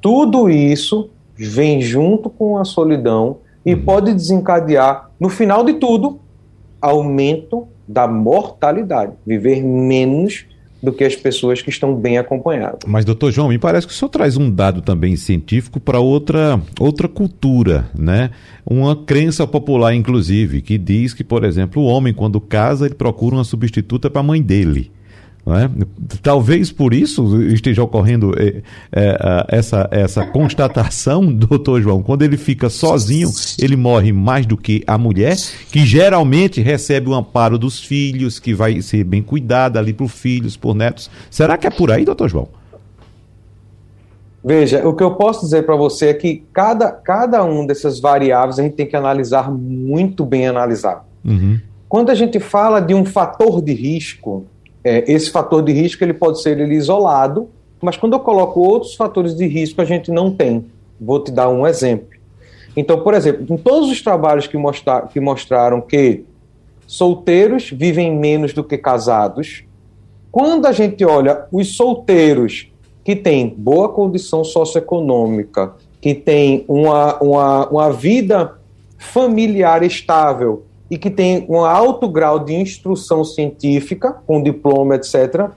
[0.00, 3.84] tudo isso vem junto com a solidão e uhum.
[3.84, 6.20] pode desencadear, no final de tudo,
[6.80, 10.46] aumento da mortalidade, viver menos
[10.82, 12.80] do que as pessoas que estão bem acompanhadas.
[12.86, 16.60] Mas, doutor João, me parece que o senhor traz um dado também científico para outra,
[16.80, 18.30] outra cultura, né?
[18.66, 23.36] Uma crença popular, inclusive, que diz que, por exemplo, o homem, quando casa, ele procura
[23.36, 24.90] uma substituta para a mãe dele.
[25.44, 25.68] É?
[26.22, 28.62] Talvez por isso esteja ocorrendo é,
[28.92, 32.00] é, essa, essa constatação, doutor João.
[32.00, 33.28] Quando ele fica sozinho,
[33.60, 35.36] ele morre mais do que a mulher,
[35.72, 40.56] que geralmente recebe o amparo dos filhos, que vai ser bem cuidada ali por filhos,
[40.56, 41.10] por netos.
[41.28, 42.48] Será que é por aí, doutor João?
[44.44, 48.60] Veja, o que eu posso dizer para você é que cada, cada um dessas variáveis
[48.60, 51.02] a gente tem que analisar muito bem analisado.
[51.24, 51.60] Uhum.
[51.88, 54.46] Quando a gente fala de um fator de risco,
[54.84, 57.48] é, esse fator de risco ele pode ser ele isolado,
[57.80, 60.66] mas quando eu coloco outros fatores de risco a gente não tem.
[61.00, 62.08] Vou te dar um exemplo.
[62.76, 66.24] Então, por exemplo, em todos os trabalhos que, mostra, que mostraram que
[66.86, 69.64] solteiros vivem menos do que casados,
[70.30, 72.70] quando a gente olha os solteiros
[73.04, 78.58] que têm boa condição socioeconômica, que têm uma, uma, uma vida
[78.98, 85.48] familiar estável e que tem um alto grau de instrução científica, com diploma, etc.,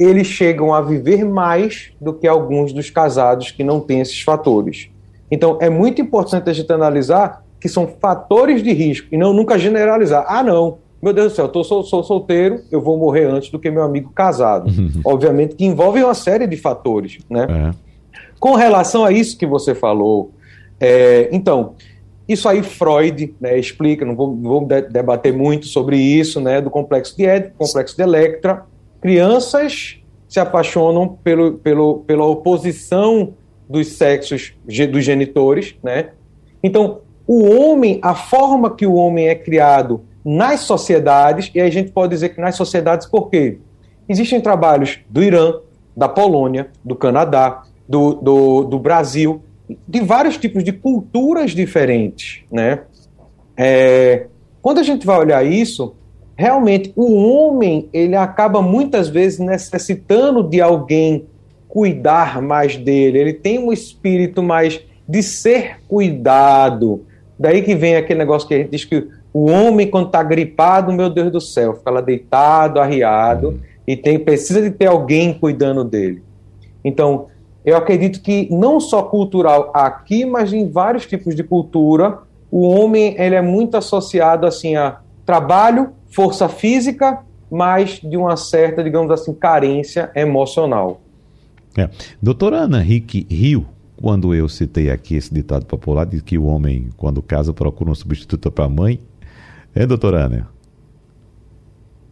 [0.00, 4.88] eles chegam a viver mais do que alguns dos casados que não têm esses fatores.
[5.30, 9.56] Então, é muito importante a gente analisar que são fatores de risco e não nunca
[9.56, 10.24] generalizar.
[10.26, 13.60] Ah, não, meu Deus do céu, eu sou, sou solteiro, eu vou morrer antes do
[13.60, 14.68] que meu amigo casado.
[15.04, 17.46] Obviamente que envolve uma série de fatores, né?
[17.48, 17.70] É.
[18.40, 20.32] Com relação a isso que você falou,
[20.80, 21.74] é, então,
[22.28, 26.68] isso aí Freud né, explica, não vou, vou de debater muito sobre isso, né, do
[26.68, 28.66] complexo de Édipo, complexo de Electra.
[29.00, 29.98] Crianças
[30.28, 33.34] se apaixonam pelo, pelo, pela oposição
[33.68, 36.10] dos sexos dos genitores, né?
[36.62, 41.90] Então, o homem, a forma que o homem é criado nas sociedades, e a gente
[41.92, 43.58] pode dizer que nas sociedades por quê?
[44.08, 45.54] Existem trabalhos do Irã,
[45.96, 49.42] da Polônia, do Canadá, do, do, do Brasil,
[49.86, 52.80] de vários tipos de culturas diferentes, né?
[53.56, 54.26] É,
[54.62, 55.94] quando a gente vai olhar isso,
[56.36, 61.26] realmente o homem ele acaba muitas vezes necessitando de alguém
[61.68, 67.04] cuidar mais dele, ele tem um espírito mais de ser cuidado.
[67.38, 70.92] Daí que vem aquele negócio que a gente diz que o homem, quando está gripado,
[70.92, 75.84] meu Deus do céu, fica lá deitado, arriado, e tem, precisa de ter alguém cuidando
[75.84, 76.22] dele.
[76.84, 77.26] Então,
[77.68, 82.18] eu acredito que não só cultural aqui, mas em vários tipos de cultura,
[82.50, 87.18] o homem ele é muito associado assim a trabalho, força física,
[87.50, 91.02] mas de uma certa, digamos assim, carência emocional.
[91.76, 91.90] É.
[92.22, 93.66] Doutora Ana Henrique Rio,
[94.00, 97.94] quando eu citei aqui esse ditado popular, de que o homem, quando casa, procura um
[97.94, 98.98] substituto para a mãe.
[99.74, 100.48] É, doutora Ana?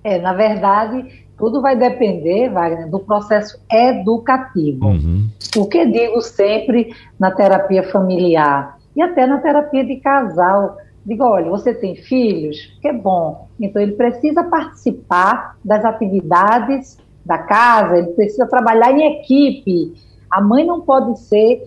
[0.04, 4.86] É, na verdade, tudo vai depender, Wagner, do processo educativo.
[4.86, 5.28] Uhum.
[5.56, 10.76] O que digo sempre na terapia familiar e até na terapia de casal.
[11.04, 12.56] Digo, olha, você tem filhos?
[12.82, 13.48] Que bom.
[13.60, 19.94] Então ele precisa participar das atividades da casa, ele precisa trabalhar em equipe.
[20.30, 21.62] A mãe não pode ser,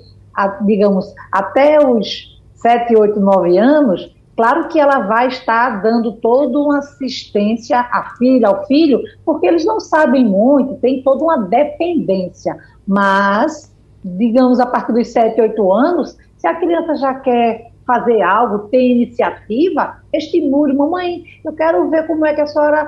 [0.66, 6.80] digamos, até os 7, 8, 9 anos, claro que ela vai estar dando toda uma
[6.80, 12.58] assistência à filha, ao filho, porque eles não sabem muito, tem toda uma dependência.
[12.88, 13.69] Mas,
[14.04, 18.92] digamos, a partir dos 7, 8 anos, se a criança já quer fazer algo, tem
[18.92, 22.88] iniciativa, estimule, mamãe, eu quero ver como é que a senhora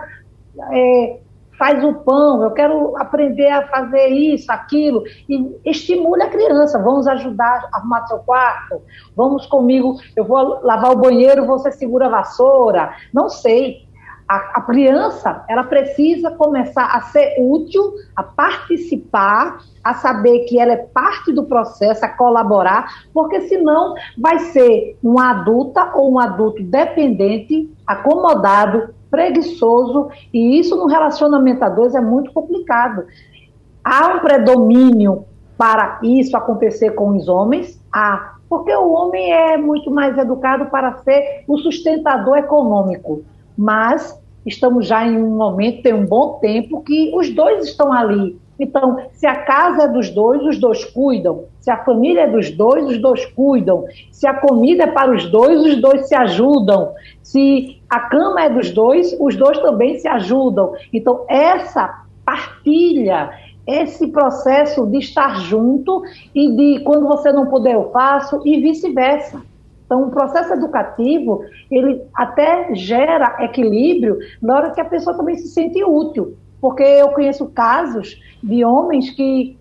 [0.72, 1.18] é,
[1.58, 7.08] faz o pão, eu quero aprender a fazer isso, aquilo, e estimule a criança, vamos
[7.08, 8.82] ajudar a arrumar seu quarto,
[9.16, 13.88] vamos comigo, eu vou lavar o banheiro, você segura a vassoura, não sei.
[14.32, 20.72] A, a criança, ela precisa começar a ser útil, a participar, a saber que ela
[20.72, 26.64] é parte do processo, a colaborar, porque senão vai ser uma adulta ou um adulto
[26.64, 33.04] dependente, acomodado, preguiçoso, e isso no relacionamento a dois é muito complicado.
[33.84, 35.26] Há um predomínio
[35.58, 37.84] para isso acontecer com os homens?
[37.94, 43.26] Há, porque o homem é muito mais educado para ser o sustentador econômico,
[43.58, 48.40] mas estamos já em um momento, tem um bom tempo, que os dois estão ali
[48.62, 51.46] então, se a casa é dos dois, os dois cuidam.
[51.60, 53.86] Se a família é dos dois, os dois cuidam.
[54.12, 56.94] Se a comida é para os dois, os dois se ajudam.
[57.24, 60.74] Se a cama é dos dois, os dois também se ajudam.
[60.94, 63.32] Então, essa partilha,
[63.66, 66.04] esse processo de estar junto
[66.36, 69.42] e de quando você não puder eu faço e vice-versa.
[69.92, 75.50] Então, o processo educativo, ele até gera equilíbrio na hora que a pessoa também se
[75.50, 76.38] sente útil.
[76.62, 79.60] Porque eu conheço casos de homens que,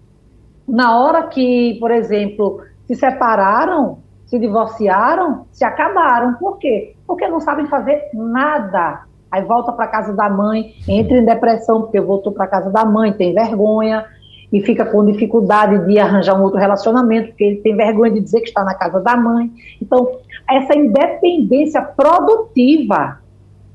[0.69, 6.35] na hora que, por exemplo, se separaram, se divorciaram, se acabaram.
[6.35, 6.95] Por quê?
[7.09, 9.03] Porque não sabem fazer nada.
[9.33, 13.13] Aí volta para casa da mãe, entra em depressão porque voltou para casa da mãe,
[13.13, 14.07] tem vergonha
[14.53, 18.41] e fica com dificuldade de arranjar um outro relacionamento, porque ele tem vergonha de dizer
[18.41, 19.51] que está na casa da mãe.
[19.81, 23.21] Então, essa independência produtiva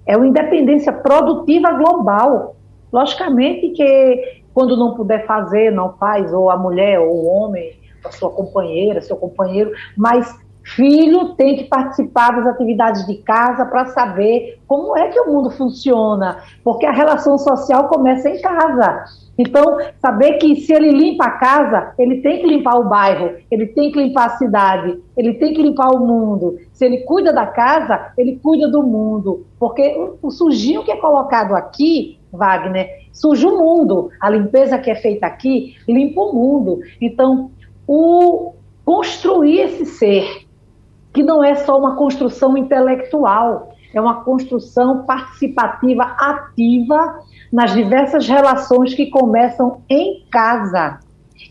[0.06, 2.56] é uma independência produtiva global.
[2.92, 7.74] Logicamente que quando não puder fazer, não faz, ou a mulher ou o homem
[8.06, 13.88] a sua companheira, seu companheiro, mas filho tem que participar das atividades de casa para
[13.88, 19.06] saber como é que o mundo funciona, porque a relação social começa em casa.
[19.38, 23.68] Então, saber que se ele limpa a casa, ele tem que limpar o bairro, ele
[23.68, 26.58] tem que limpar a cidade, ele tem que limpar o mundo.
[26.72, 29.46] Se ele cuida da casa, ele cuida do mundo.
[29.60, 34.10] Porque o sujinho que é colocado aqui, Wagner, suja o mundo.
[34.22, 36.80] A limpeza que é feita aqui limpa o mundo.
[37.02, 37.52] Então,
[37.88, 38.54] o
[38.86, 40.46] construir esse ser,
[41.14, 47.20] que não é só uma construção intelectual, é uma construção participativa ativa
[47.52, 51.00] nas diversas relações que começam em casa.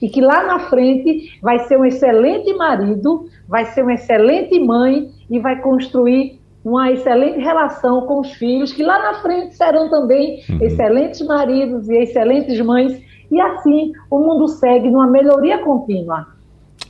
[0.00, 5.08] E que lá na frente vai ser um excelente marido, vai ser uma excelente mãe
[5.30, 10.42] e vai construir uma excelente relação com os filhos, que lá na frente serão também
[10.48, 10.58] uhum.
[10.62, 13.02] excelentes maridos e excelentes mães.
[13.30, 16.33] E assim o mundo segue numa melhoria contínua.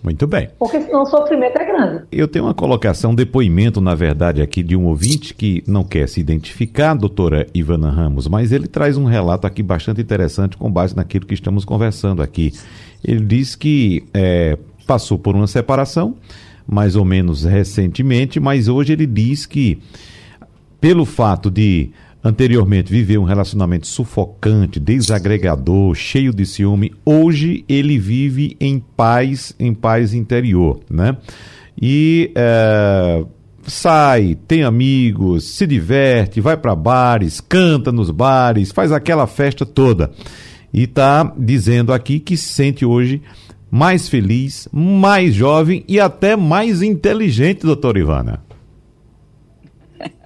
[0.05, 0.51] Muito bem.
[0.59, 2.05] Porque senão o sofrimento é grande.
[2.13, 6.07] Eu tenho uma colocação, um depoimento, na verdade, aqui de um ouvinte que não quer
[6.11, 10.95] se identificar, doutora Ivana Ramos, mas ele traz um relato aqui bastante interessante com base
[10.95, 12.53] naquilo que estamos conversando aqui.
[13.03, 16.17] Ele diz que é, passou por uma separação,
[16.67, 19.79] mais ou menos recentemente, mas hoje ele diz que,
[20.83, 21.91] pelo fato de
[22.25, 29.75] anteriormente viveu um relacionamento sufocante, desagregador, cheio de ciúme, hoje ele vive em paz, em
[29.75, 31.19] paz interior, né?
[31.81, 33.23] E é,
[33.67, 40.11] sai, tem amigos, se diverte, vai para bares, canta nos bares, faz aquela festa toda.
[40.73, 43.21] E tá dizendo aqui que se sente hoje
[43.71, 48.44] mais feliz, mais jovem e até mais inteligente, doutora Ivana.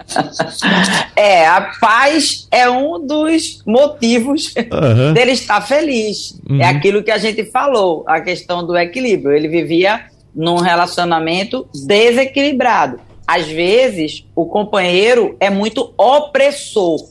[1.16, 5.12] é, a paz é um dos motivos uhum.
[5.12, 6.38] dele estar feliz.
[6.48, 6.60] É uhum.
[6.60, 9.34] É aquilo que a gente falou, a questão do equilíbrio.
[9.34, 13.00] Ele vivia num relacionamento desequilibrado.
[13.26, 17.10] Às vezes, o companheiro é muito opressor,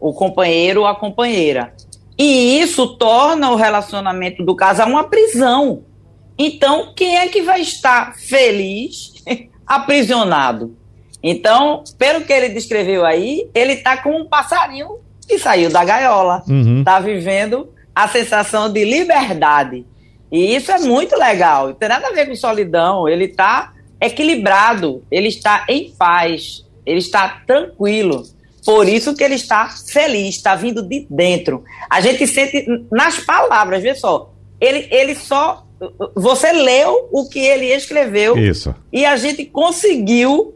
[0.00, 1.74] o companheiro ou a companheira.
[2.18, 5.84] E isso torna o relacionamento do casal uma prisão.
[6.38, 9.12] Então, quem é que vai estar feliz
[9.66, 10.79] aprisionado?
[11.22, 14.98] Então, pelo que ele descreveu aí, ele está com um passarinho
[15.28, 16.38] que saiu da gaiola.
[16.38, 16.84] Está uhum.
[16.84, 19.84] Tá vivendo a sensação de liberdade.
[20.32, 21.68] E isso é muito legal.
[21.68, 23.08] Não tem nada a ver com solidão.
[23.08, 28.22] Ele está equilibrado, ele está em paz, ele está tranquilo.
[28.64, 31.64] Por isso que ele está feliz, está vindo de dentro.
[31.88, 34.32] A gente sente nas palavras, vê só.
[34.60, 35.66] Ele, ele só.
[36.14, 38.36] Você leu o que ele escreveu.
[38.36, 38.74] Isso.
[38.92, 40.54] E a gente conseguiu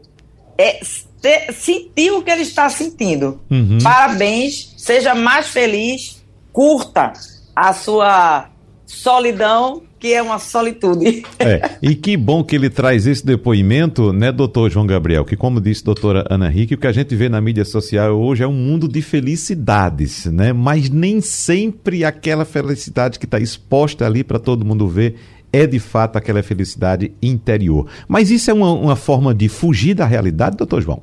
[0.57, 0.79] é,
[1.21, 3.39] ter, sentir o que ele está sentindo.
[3.49, 3.79] Uhum.
[3.81, 7.13] Parabéns, seja mais feliz, curta
[7.55, 8.49] a sua
[8.85, 11.23] solidão, que é uma solitude.
[11.39, 15.25] É, e que bom que ele traz esse depoimento, né, doutor João Gabriel?
[15.25, 18.13] Que, como disse a doutora Ana Henrique, o que a gente vê na mídia social
[18.13, 20.53] hoje é um mundo de felicidades, né?
[20.53, 25.15] Mas nem sempre aquela felicidade que está exposta ali para todo mundo ver
[25.55, 27.87] é de fato aquela felicidade interior.
[28.07, 30.99] Mas isso é uma, uma forma de fugir da realidade, doutor João?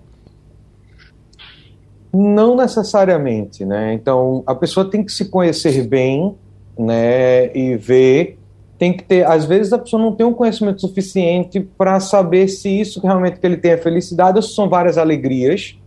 [2.13, 3.95] Não necessariamente, né?
[3.95, 6.35] Então, a pessoa tem que se conhecer bem,
[6.79, 8.39] né, e ver,
[8.79, 12.69] tem que ter, às vezes a pessoa não tem um conhecimento suficiente para saber se
[12.69, 15.79] isso realmente que ele tem é felicidade ou se são várias alegrias,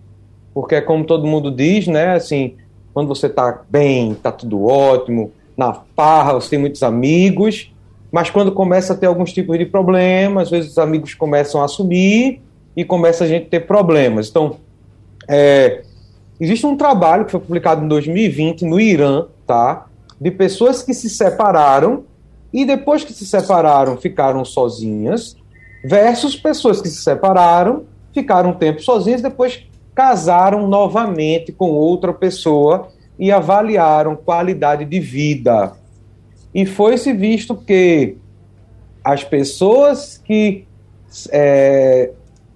[0.53, 2.55] porque é como todo mundo diz, né, assim,
[2.93, 7.72] quando você está bem, está tudo ótimo, na farra, você tem muitos amigos,
[8.16, 11.68] mas quando começa a ter alguns tipos de problemas, às vezes os amigos começam a
[11.68, 12.41] subir
[12.74, 14.30] e começa a gente ter problemas.
[14.30, 14.55] Então,
[15.28, 15.84] é,
[16.39, 19.88] existe um trabalho que foi publicado em 2020 no Irã, tá?
[20.18, 22.05] De pessoas que se separaram
[22.53, 25.36] e depois que se separaram ficaram sozinhas,
[25.84, 29.61] versus pessoas que se separaram, ficaram um tempo sozinhas, depois
[29.93, 32.88] casaram novamente com outra pessoa
[33.20, 35.74] e avaliaram qualidade de vida
[36.56, 38.16] e foi-se visto que
[39.03, 40.64] as pessoas que
[41.30, 42.12] é,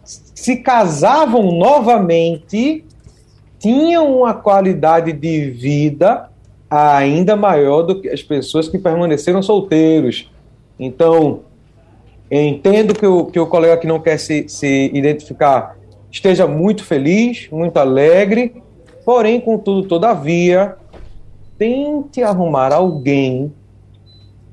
[0.05, 2.85] se casavam novamente
[3.59, 6.29] tinham uma qualidade de vida
[6.69, 10.31] ainda maior do que as pessoas que permaneceram solteiros.
[10.79, 11.41] Então,
[12.31, 15.77] entendo que o, que o colega que não quer se, se identificar
[16.09, 18.63] esteja muito feliz, muito alegre,
[19.03, 20.77] porém, contudo, todavia,
[21.57, 23.53] tente arrumar alguém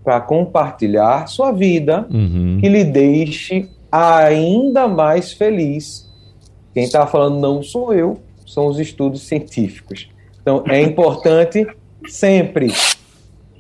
[0.07, 2.59] para compartilhar sua vida uhum.
[2.61, 6.09] que lhe deixe ainda mais feliz.
[6.72, 10.09] Quem está falando não sou eu, são os estudos científicos.
[10.40, 11.66] Então é importante
[12.07, 12.72] sempre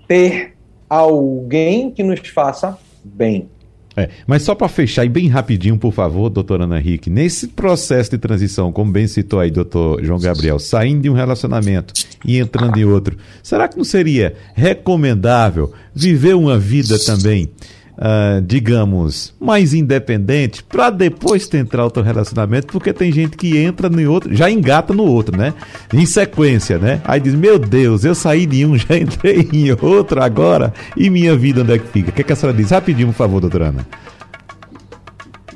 [0.06, 0.54] ter
[0.88, 3.48] alguém que nos faça bem.
[3.96, 8.10] É, mas só para fechar e bem rapidinho, por favor, doutora Ana Henrique, nesse processo
[8.10, 12.76] de transição, como bem citou aí, doutor João Gabriel, saindo de um relacionamento e entrando
[12.78, 17.50] em outro, será que não seria recomendável viver uma vida também
[17.96, 24.10] uh, digamos, mais independente para depois tentar outro relacionamento, porque tem gente que entra no
[24.10, 25.54] outro, já engata no outro, né?
[25.92, 27.00] Em sequência, né?
[27.04, 31.36] Aí diz: Meu Deus, eu saí de um, já entrei em outro agora, e minha
[31.36, 32.10] vida onde é que fica?
[32.10, 32.70] O que, é que a senhora diz?
[32.70, 33.86] Rapidinho, por favor, doutora Ana.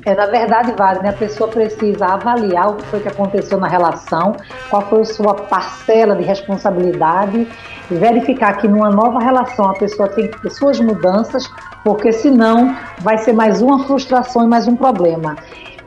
[0.03, 4.35] É, na verdade, Wagner, a pessoa precisa avaliar o que foi que aconteceu na relação,
[4.69, 7.47] qual foi a sua parcela de responsabilidade,
[7.89, 11.47] verificar que numa nova relação a pessoa tem que ter suas mudanças,
[11.83, 15.35] porque senão vai ser mais uma frustração e mais um problema.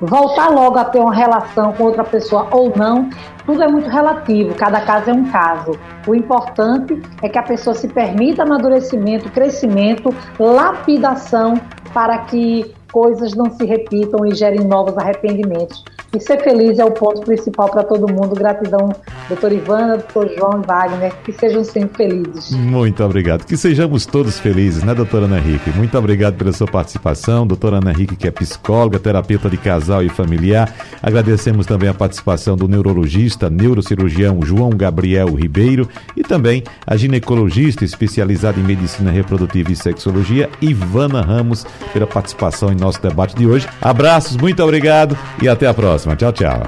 [0.01, 3.09] Voltar logo a ter uma relação com outra pessoa ou não,
[3.45, 5.73] tudo é muito relativo, cada caso é um caso.
[6.07, 11.55] O importante é que a pessoa se permita amadurecimento, crescimento, lapidação
[11.93, 15.83] para que coisas não se repitam e gerem novos arrependimentos.
[16.15, 18.37] E ser feliz é o ponto principal para todo mundo.
[18.37, 18.95] Gratidão,
[19.27, 22.53] doutor Ivana, doutor João Wagner, que sejam sempre felizes.
[22.53, 23.45] Muito obrigado.
[23.45, 25.71] Que sejamos todos felizes, né, doutora Ana Henrique?
[25.71, 27.45] Muito obrigado pela sua participação.
[27.45, 30.73] Doutora Ana Henrique, que é psicóloga, terapeuta de casal e familiar.
[31.03, 38.61] Agradecemos também a participação do neurologista, neurocirurgião João Gabriel Ribeiro e também a ginecologista especializada
[38.61, 43.67] em medicina reprodutiva e sexologia, Ivana Ramos, pela participação em nosso debate de hoje.
[43.81, 46.15] Abraços, muito obrigado e até a próxima.
[46.15, 46.63] Tchau, tchau.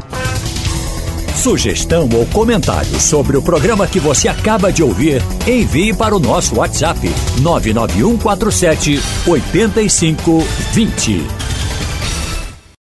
[1.36, 6.56] Sugestão ou comentário sobre o programa que você acaba de ouvir, envie para o nosso
[6.56, 6.98] WhatsApp
[7.40, 11.45] 99147 8520.